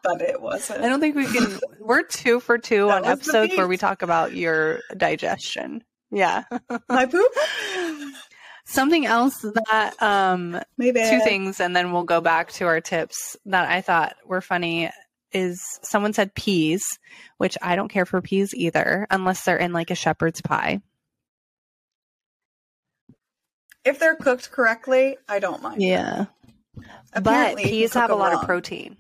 [0.04, 0.84] but it wasn't.
[0.84, 1.60] I don't think we can.
[1.80, 5.84] We're two for two That on episodes where we talk about your digestion.
[6.12, 6.44] Yeah.
[6.90, 7.32] my poop.
[8.66, 13.36] Something else that um Maybe two things and then we'll go back to our tips
[13.46, 14.90] that I thought were funny
[15.34, 17.00] is someone said peas,
[17.38, 20.82] which I don't care for peas either unless they're in like a shepherd's pie.
[23.84, 25.82] If they're cooked correctly, I don't mind.
[25.82, 26.26] Yeah.
[26.76, 28.98] But Apparently, can peas have a lot of protein.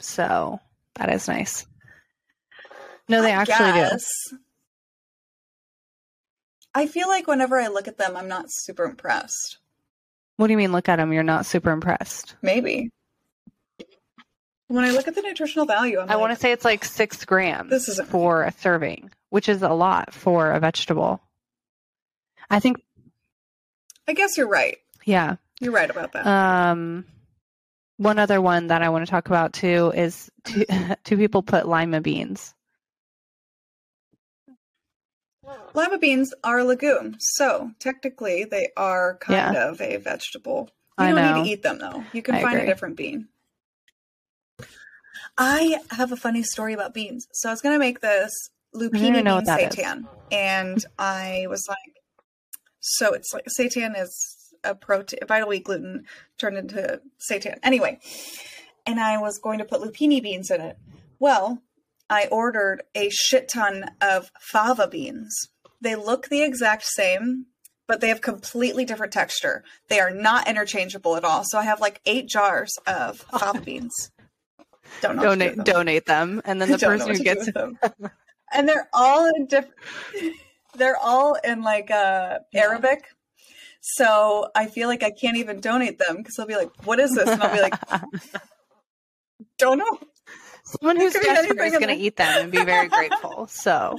[0.00, 0.58] So
[0.96, 1.66] that is nice.
[3.08, 4.36] No, they I actually do.
[6.76, 9.58] I feel like whenever I look at them, I'm not super impressed.
[10.36, 11.12] What do you mean look at them?
[11.12, 12.36] You're not super impressed.
[12.42, 12.90] Maybe.
[14.68, 16.84] When I look at the nutritional value, I'm I like, want to say it's like
[16.84, 21.20] six grams This isn't- for a serving, which is a lot for a vegetable.
[22.50, 22.76] I think,
[24.08, 24.76] I guess you're right.
[25.04, 25.36] yeah.
[25.60, 26.26] You're right about that.
[26.26, 27.06] Um,
[27.96, 30.66] one other one that I want to talk about too is two,
[31.04, 32.52] two people put lima beans.
[35.76, 40.70] Lima beans are a legume, so technically they are kind of a vegetable.
[40.98, 41.34] You I don't know.
[41.42, 42.02] need to eat them though.
[42.14, 42.66] You can I find agree.
[42.68, 43.28] a different bean.
[45.38, 47.26] I have a funny story about beans.
[47.32, 48.32] So I was gonna make this
[48.74, 49.76] lupini bean what that is.
[49.76, 52.02] seitan, and I was like,
[52.80, 56.06] so it's like seitan is a protein, vital wheat gluten
[56.38, 57.58] turned into seitan.
[57.62, 57.98] Anyway,
[58.86, 60.78] and I was going to put lupini beans in it.
[61.18, 61.62] Well,
[62.08, 65.34] I ordered a shit ton of fava beans.
[65.80, 67.46] They look the exact same,
[67.86, 69.62] but they have completely different texture.
[69.88, 71.44] They are not interchangeable at all.
[71.44, 74.10] So I have like eight jars of fava beans.
[75.00, 75.64] Don't do Donate, them.
[75.64, 77.78] donate them, and then the person who gets them.
[78.54, 79.74] and they're all in different.
[80.76, 82.62] They're all in like uh, Yeah.
[82.62, 83.04] Arabic.
[83.80, 87.14] So I feel like I can't even donate them because they'll be like, "What is
[87.14, 87.74] this?" And I'll be like,
[89.58, 89.98] "Don't know."
[90.64, 93.46] someone who's desperate is going to eat them and be very grateful.
[93.46, 93.96] So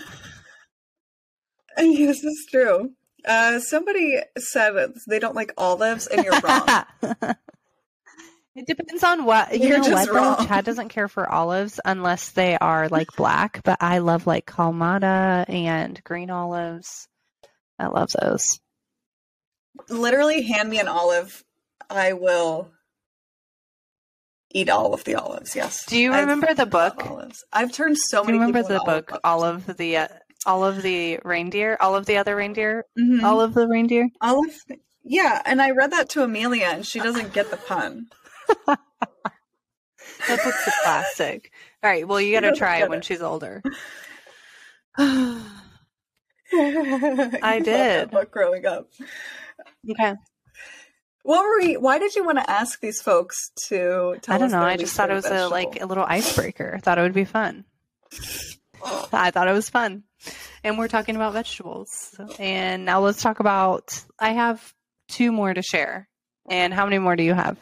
[1.82, 2.92] Yes, it's true.
[3.26, 4.74] Uh, somebody said
[5.08, 6.86] they don't like olives, and you're wrong.
[8.56, 9.90] it depends on what you You're know.
[9.90, 10.46] What though?
[10.46, 15.46] Chad doesn't care for olives unless they are like black, but I love like kalamata
[15.50, 17.08] and green olives.
[17.78, 18.60] I love those.
[19.90, 21.44] Literally, hand me an olive.
[21.90, 22.72] I will
[24.52, 25.56] eat all of the olives.
[25.56, 25.86] Yes.
[25.86, 27.06] Do you I remember the book?
[27.06, 27.44] olives.
[27.54, 28.52] I've turned so Do you many.
[28.52, 30.08] remember the book all of the uh,
[30.46, 33.24] all of the reindeer, all of the other reindeer, Mhm.
[33.24, 34.08] all of the reindeer?
[34.22, 34.56] Olive.
[35.04, 38.08] Yeah, and I read that to Amelia, and she doesn't get the pun.
[40.28, 41.52] That book's a classic.
[41.84, 43.06] All right, well you got to try it when it.
[43.06, 43.62] she's older.
[44.98, 45.42] I
[47.64, 48.12] did.
[48.12, 48.90] book growing up.
[49.90, 50.16] okay.
[51.24, 51.78] What were we?
[51.78, 54.62] Why did you want to ask these folks to tell I don't know.
[54.62, 56.74] I just thought it was favorite a like a little icebreaker.
[56.76, 57.66] I thought it would be fun.
[59.14, 60.04] I thought it was fun.
[60.64, 62.20] And we're talking about vegetables.
[62.40, 64.74] And now let's talk about I have
[65.10, 66.08] two more to share.
[66.50, 67.58] And how many more do you have?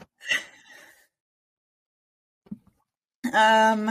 [3.34, 3.86] um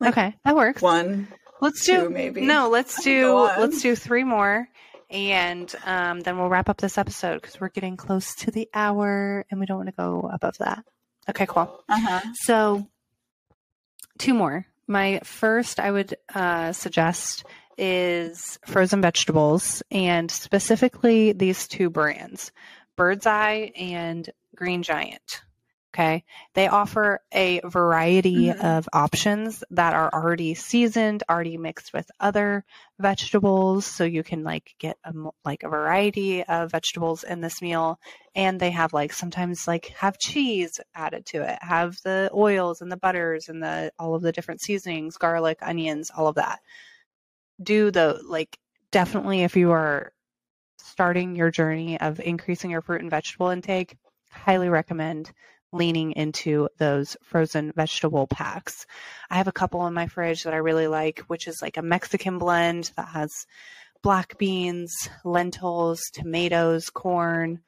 [0.00, 0.82] Like, okay, that works.
[0.82, 1.28] one.
[1.60, 2.42] Let's two, do maybe.
[2.42, 4.68] No, let's do let's do three more
[5.10, 9.44] and um, then we'll wrap up this episode because we're getting close to the hour
[9.50, 10.84] and we don't want to go above that.
[11.28, 11.84] Okay, cool.
[11.88, 12.20] Uh huh.
[12.34, 12.88] So,
[14.18, 14.66] two more.
[14.86, 17.44] My first, I would uh, suggest
[17.78, 22.52] is frozen vegetables, and specifically these two brands,
[22.96, 25.42] Bird's Eye and Green Giant.
[25.96, 26.24] Okay.
[26.52, 28.62] They offer a variety Mhm.
[28.62, 32.66] of options that are already seasoned, already mixed with other
[32.98, 33.86] vegetables.
[33.86, 37.98] So you can like get a, like a variety of vegetables in this meal.
[38.34, 42.92] And they have like sometimes like have cheese added to it, have the oils and
[42.92, 46.60] the butters and the all of the different seasonings, garlic, onions, all of that.
[47.62, 48.58] Do the like
[48.90, 50.12] definitely if you are
[50.76, 53.96] starting your journey of increasing your fruit and vegetable intake,
[54.30, 55.32] highly recommend
[55.72, 58.86] leaning into those frozen vegetable packs.
[59.30, 61.82] I have a couple in my fridge that I really like, which is like a
[61.82, 63.46] Mexican blend that has
[64.02, 67.60] black beans, lentils, tomatoes, corn,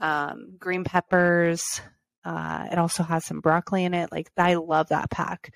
[0.00, 1.80] um, green peppers.
[2.24, 4.10] Uh, it also has some broccoli in it.
[4.10, 5.52] Like, I love that pack.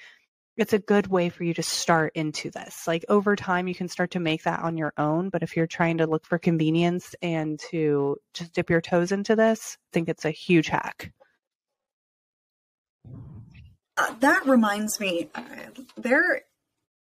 [0.57, 2.87] It's a good way for you to start into this.
[2.87, 5.31] Like, over time, you can start to make that on your own.
[5.31, 9.35] But if you're trying to look for convenience and to just dip your toes into
[9.35, 11.13] this, I think it's a huge hack.
[13.99, 15.43] Uh, that reminds me, uh,
[15.97, 16.43] there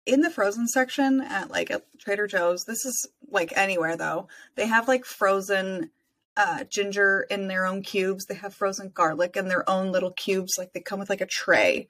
[0.05, 4.67] in the frozen section at like at Trader Joe's, this is like anywhere though, they
[4.67, 5.91] have like frozen
[6.35, 8.25] uh, ginger in their own cubes.
[8.25, 10.53] They have frozen garlic in their own little cubes.
[10.57, 11.87] Like they come with like a tray.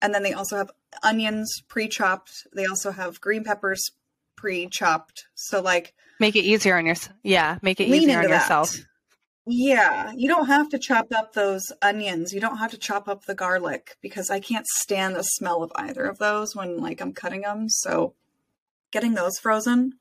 [0.00, 0.70] And then they also have
[1.02, 2.46] onions pre chopped.
[2.54, 3.92] They also have green peppers
[4.36, 5.26] pre chopped.
[5.34, 7.16] So like make it easier on yourself.
[7.22, 8.30] Yeah, make it easier on that.
[8.30, 8.76] yourself.
[9.44, 12.32] Yeah, you don't have to chop up those onions.
[12.32, 15.72] You don't have to chop up the garlic because I can't stand the smell of
[15.74, 17.68] either of those when like I'm cutting them.
[17.68, 18.14] So
[18.92, 19.94] getting those frozen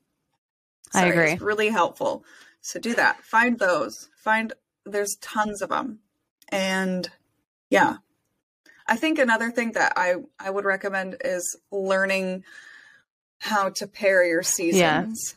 [0.94, 1.34] I agree.
[1.34, 2.24] is really helpful.
[2.62, 3.24] So do that.
[3.24, 4.10] Find those.
[4.16, 4.54] Find
[4.86, 6.00] there's tons of them.
[6.50, 7.10] And
[7.72, 7.98] yeah.
[8.88, 12.44] I think another thing that I I would recommend is learning
[13.40, 15.36] how to pair your seasons.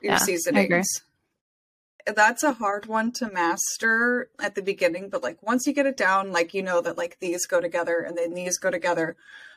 [0.00, 0.36] Your Yeah, I agree.
[0.36, 1.02] seasonings
[2.06, 5.96] that's a hard one to master at the beginning but like once you get it
[5.96, 9.16] down like you know that like these go together and then these go together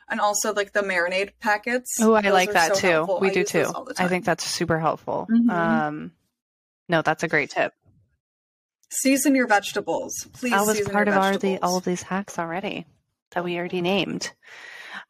[0.10, 2.88] and also like the marinade packets Oh, I like that so too.
[2.88, 3.20] helpful.
[3.20, 3.66] We I do too.
[3.98, 5.28] I think that's super helpful.
[5.32, 5.50] Mhm.
[5.50, 6.12] Um,
[6.88, 7.74] no, that's a great tip.
[8.92, 12.04] season your vegetables please That was season part your of our the all of these
[12.04, 12.86] hacks already
[13.32, 14.32] that we already named.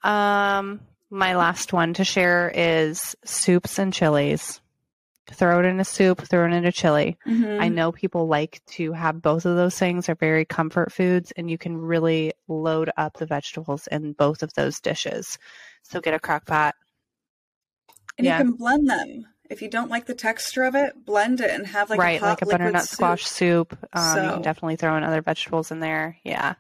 [0.02, 0.80] Um,
[1.10, 4.62] my last one to share is soups and chilies.
[5.32, 7.17] Throw it in a soup, throw it in a chili.
[7.26, 7.59] Mhm.
[7.59, 10.05] I know people like to have both of those things.
[10.05, 14.53] They're very comfort foods, and you can really load up the vegetables in both of
[14.53, 15.38] those dishes.
[15.84, 16.76] So get a crock pot.
[18.17, 18.38] and yeah.
[18.38, 21.67] you can blend them if you don't like the texture of it blend it and
[21.67, 22.89] have like right, a like a butternut soup.
[22.89, 23.78] squash soup.
[23.93, 26.17] Um, You can definitely throw in other vegetables in there.
[26.23, 26.55] Yeah.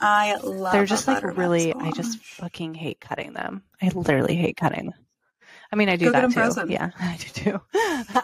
[0.00, 3.62] i love They're just like really, I just fucking hate cutting them.
[3.80, 4.92] I literally hate cutting.
[5.72, 6.40] I mean, I do Go get that them too.
[6.40, 6.70] frozen.
[6.70, 7.60] Yeah, I do too.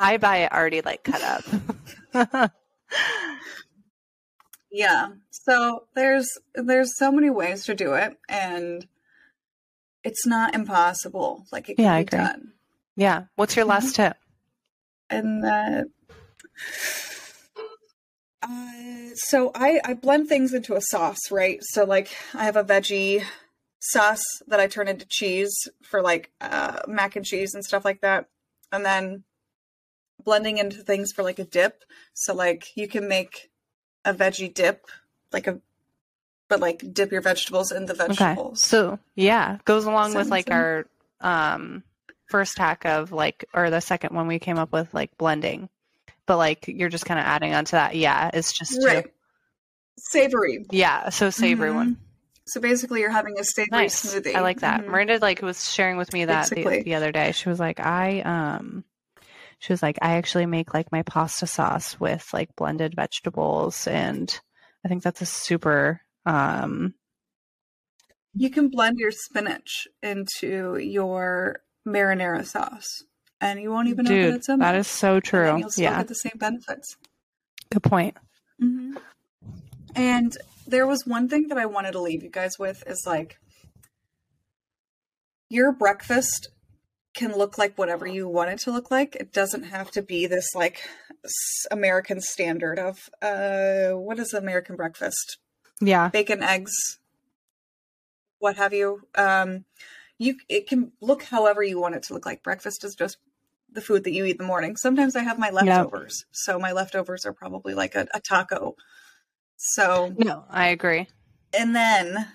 [0.00, 1.22] I buy it already like cut
[2.14, 2.50] up.
[4.74, 5.08] Yeah.
[5.30, 8.86] So there's there's so many ways to do it and
[10.02, 11.44] it's not impossible.
[11.52, 12.18] Like it can Yeah, I be agree.
[12.20, 12.52] done.
[12.96, 13.24] yeah.
[13.36, 14.16] What's your last tip?
[15.10, 15.88] And that
[18.42, 21.58] uh, so I I blend things into a sauce, right?
[21.62, 23.24] So like I have a veggie
[23.84, 25.52] sauce that I turn into cheese
[25.82, 28.28] for like uh, mac and cheese and stuff like that.
[28.70, 29.24] And then
[30.24, 31.82] blending into things for like a dip.
[32.14, 33.50] So like you can make
[34.04, 34.86] a veggie dip,
[35.32, 35.60] like a
[36.48, 38.62] but like dip your vegetables in the vegetables.
[38.62, 38.66] Okay.
[38.68, 40.86] So yeah, goes along with like our
[41.20, 41.82] um
[42.28, 45.68] first hack of like or the second one we came up with like blending.
[46.26, 47.96] But like you're just kind of adding on to that.
[47.96, 49.06] Yeah, it's just to- right.
[49.98, 50.64] Savory.
[50.70, 51.74] yeah, so savory Mhm.
[51.74, 51.96] one.
[52.46, 54.04] So basically you're having a savory Nice.
[54.04, 54.34] smoothie.
[54.34, 54.80] I like that.
[54.80, 54.88] Mhm.
[54.88, 57.32] Miranda like was sharing with me that the, the other day.
[57.32, 58.84] She was like, I um
[59.58, 64.40] she was like, I actually make like my pasta sauce with like blended vegetables and
[64.84, 66.94] I think that's a super um
[68.34, 73.04] You can blend your spinach into your marinara sauce,
[73.40, 74.80] and you won't even know that it's in that there.
[74.80, 75.58] is so And true.
[75.58, 75.98] you'll still Yeah.
[75.98, 76.96] get the same benefits.
[77.70, 78.16] Good point.
[78.58, 78.94] hmm
[79.94, 80.36] And
[80.72, 83.38] there was one thing that I wanted to leave you guys with is like
[85.50, 86.48] your breakfast
[87.14, 89.14] can look like whatever you want it to look like.
[89.14, 90.80] It doesn't have to be this like
[91.70, 95.36] American standard of uh what is American breakfast?
[95.80, 96.08] Yeah.
[96.08, 96.72] bacon, eggs,
[98.38, 99.02] what have you.
[99.14, 99.66] Um,
[100.18, 102.42] you it can look however you want it to look like.
[102.42, 103.18] Breakfast is just
[103.70, 104.76] the food that you eat in the morning.
[104.76, 108.74] Sometimes I have my leftovers, so my leftovers are probably like a, a taco.
[109.64, 111.06] So No, I agree.
[111.56, 112.26] and then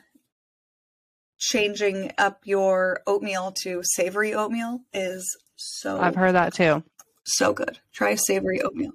[1.39, 6.83] changing up your oatmeal to savory oatmeal is so I've heard that too.
[7.25, 7.79] so good.
[7.93, 8.91] Try savory oatmeal.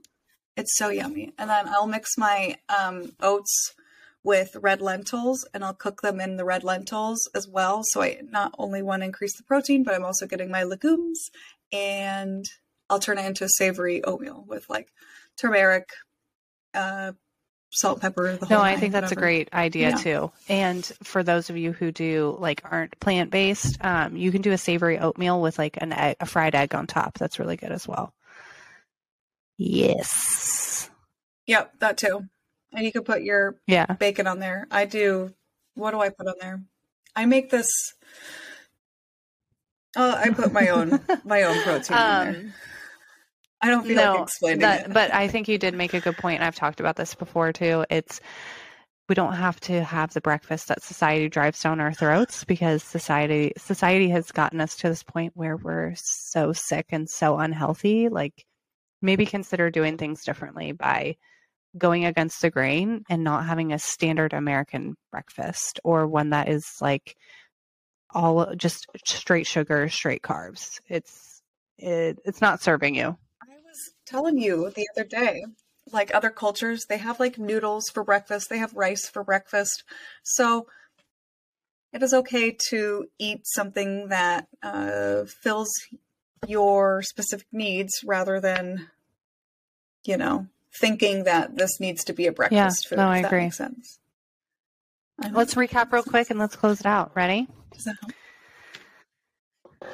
[0.56, 1.32] It's so yummy.
[1.38, 3.74] And then I'll mix my um, oats
[4.24, 7.82] with red lentils and I'll cook them in the red lentils as well.
[7.84, 11.30] So I not only want to increase the protein, but I'm also getting my legumes
[11.72, 12.44] and
[12.88, 14.88] I'll turn it into a savory oatmeal with like
[15.36, 15.88] turmeric,
[16.74, 17.12] uh,
[17.72, 19.96] salt, pepper, the whole No, I think that's a great idea Yeah.
[19.96, 20.32] too.
[20.48, 24.52] And for those of you who do like aren't plant based, um, you can do
[24.52, 27.18] a savory oatmeal with like an egg, a fried egg on top.
[27.18, 28.12] That's really good as well.
[29.58, 30.90] Yes.
[31.46, 32.26] Yep, that too.
[32.72, 33.86] And you could put your Yeah.
[33.86, 34.66] bacon on there.
[34.70, 35.34] I do.
[35.74, 36.62] What do I put on there?
[37.14, 37.70] I make this.
[39.96, 42.52] Oh, I put my own my own protein in there.
[43.62, 44.92] I don't feel like explaining that- it.
[44.92, 46.42] but I think you did make a good point, point.
[46.42, 47.84] I've talked about this before too.
[47.88, 48.20] It's
[49.08, 53.52] we don't have to have the breakfast that society drives down our throats because society
[53.56, 58.08] society has gotten us to this point where we're so sick and so unhealthy.
[58.08, 58.44] Like
[59.00, 61.16] maybe consider doing things differently by
[61.76, 66.76] going against the grain and not having a standard American breakfast or one that is
[66.80, 67.16] like
[68.10, 70.80] all just straight sugar, straight carbs.
[70.88, 71.42] It's
[71.78, 73.16] it, it's not serving you.
[74.12, 75.42] Telling you the other day,
[75.90, 79.84] like other cultures, they have like noodles for breakfast, they have rice for breakfast.
[80.22, 80.66] So
[81.94, 85.72] it is okay to eat something that uh, fills
[86.46, 88.90] your specific needs rather than,
[90.04, 90.46] you know,
[90.78, 92.96] thinking that this needs to be a breakfast yeah, food.
[92.96, 93.44] No, I that agree.
[93.44, 93.98] Makes sense.
[95.30, 97.12] Let's recap real quick and let's close it out.
[97.14, 97.48] Ready?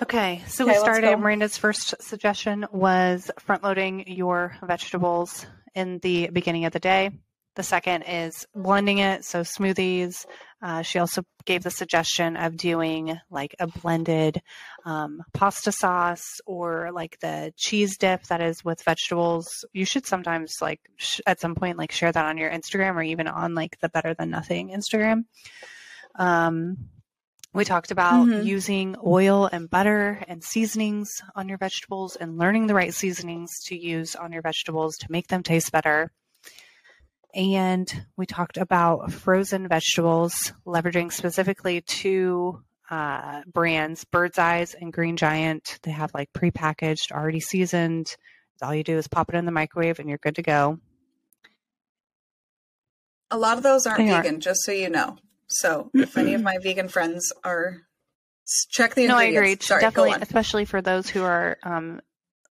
[0.02, 1.16] Okay, so Okay, we started.
[1.18, 5.44] Miranda's first suggestion was front loading your vegetables
[5.74, 7.10] in the beginning of the day.
[7.56, 10.24] The second is blending it, so smoothies.
[10.62, 14.40] Uh, she also gave the suggestion of doing like a blended
[14.84, 19.64] um, pasta sauce or like the cheese dip that is with vegetables.
[19.72, 23.02] You should sometimes like sh- at some point like share that on your Instagram or
[23.02, 25.24] even on like the Better Than Nothing Instagram.
[26.14, 26.76] Um,
[27.58, 28.44] we talked about Mhm.
[28.44, 33.76] using oil and butter and seasonings on your vegetables and learning the right seasonings to
[33.76, 36.12] use on your vegetables to make them taste better.
[37.34, 45.16] And we talked about frozen vegetables, leveraging specifically two uh, brands, Bird's Eyes and Green
[45.18, 45.78] Giant.
[45.82, 48.16] They have like prepackaged, already seasoned.
[48.62, 50.78] All you do is pop it in the microwave and you're good to go.
[53.30, 54.22] A lot of those aren't They are.
[54.22, 55.18] vegan, just so you know.
[55.48, 57.78] So if any of my vegan friends are,
[58.70, 59.52] check the No, I ingredients.
[59.52, 59.66] agree.
[59.66, 62.00] Sorry, Definitely, especially for those who are um,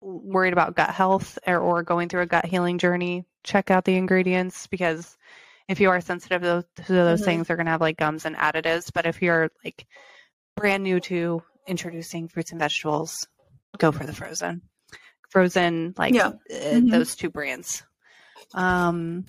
[0.01, 3.97] worried about gut health or, or going through a gut healing journey, check out the
[3.97, 5.16] ingredients because
[5.68, 7.24] if you are sensitive to those, to those Mhm.
[7.24, 8.93] things, they're going to have like gums and additives.
[8.93, 9.86] But if you're like
[10.57, 13.28] brand new to introducing fruits and vegetables,
[13.78, 14.62] go for the frozen.
[15.28, 16.26] Frozen, like Yeah.
[16.26, 16.91] uh, Mhm.
[16.91, 17.84] those two brands.
[18.53, 19.26] Um,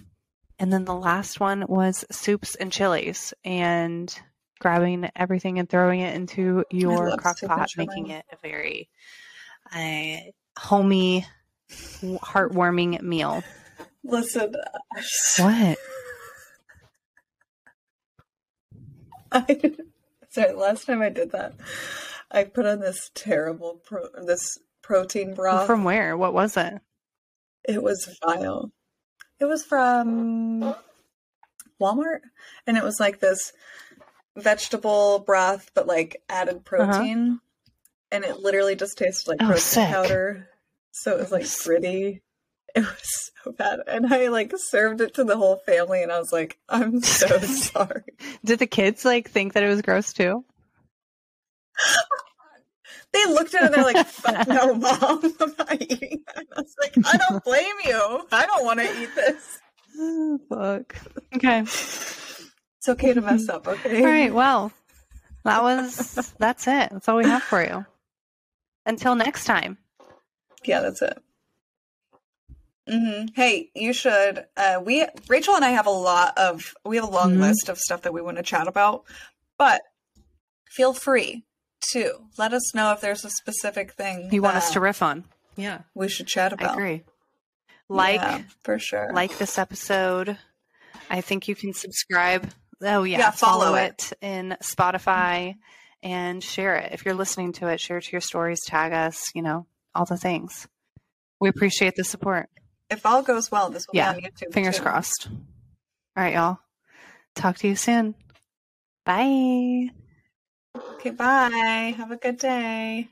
[0.62, 4.16] and then the last one was soups and chilies and
[4.60, 8.88] grabbing everything and throwing it into your crock pot, making it a very
[9.76, 10.18] uh,
[10.60, 11.26] homey,
[11.72, 13.44] heartwarming meal.
[14.04, 14.54] Listen,
[15.40, 15.78] What?
[19.32, 19.74] I,
[20.30, 21.56] sorry, last time I did that,
[22.30, 25.66] I put on this terrible pro, this protein broth.
[25.66, 26.16] From where?
[26.16, 26.76] What was it?
[27.64, 28.72] it was vile.
[29.42, 30.76] It was from
[31.82, 32.20] Walmart,
[32.68, 33.52] and it was like this
[34.38, 37.40] vegetable broth, but like added protein,
[38.12, 39.54] and it literally just tasted like Uh-huh.
[39.54, 39.90] Oh, protein sick.
[39.90, 40.50] powder.
[40.92, 42.22] So it was like gritty.
[42.76, 46.20] It was so bad, and I like served it to the whole family, and I
[46.20, 48.04] was like, "I'm so sorry."
[48.46, 50.46] Did the kids like think that it was gross too?
[53.14, 56.46] They looked at it and they're like, Fuck no, mom, I'm not eating that.
[56.56, 58.28] I was like, I don't blame you.
[58.32, 59.60] I don't want to eat this.
[60.00, 60.96] Oh, fuck.
[61.36, 61.60] Okay.
[61.62, 64.00] It's okay to mess up, okay?
[64.04, 64.34] All right.
[64.34, 64.72] Well,
[65.44, 66.90] that was that's it.
[66.92, 67.86] That's all we have for you.
[68.86, 69.78] Until next time.
[70.64, 71.18] Yeah, that's it.
[72.88, 74.46] hmm Hey, you should.
[74.58, 76.74] Uh, we Rachel and I have a lot of.
[76.86, 77.42] We have a long Mhm.
[77.42, 79.04] list of stuff that we want to chat about,
[79.58, 79.82] but
[80.70, 81.44] feel free
[81.94, 85.26] to let us know if there's a specific thing You want us to riff on?
[85.56, 86.74] Yeah, we should chat I about.
[86.76, 87.04] agree.
[87.90, 89.12] Like Yeah, for sure.
[89.14, 90.38] like this episode.
[91.10, 92.50] I think you can subscribe.
[92.82, 94.12] Oh yeah, Yeah, follow follow it.
[94.12, 95.56] it in Spotify
[96.02, 96.94] and share it.
[96.94, 100.06] If you're listening to it, share it to your stories, tag us, you know, all
[100.06, 100.68] the things.
[101.40, 102.50] We appreciate the support.
[102.90, 104.54] if all goes well, this will Yeah, be on YouTube.
[104.54, 104.84] Fingers too.
[104.84, 105.28] crossed.
[105.30, 106.60] All right, y'all.
[107.36, 108.16] Talk to you soon.
[109.06, 109.90] Bye.
[111.02, 111.96] Okay, bye.
[111.98, 113.10] Have a good day.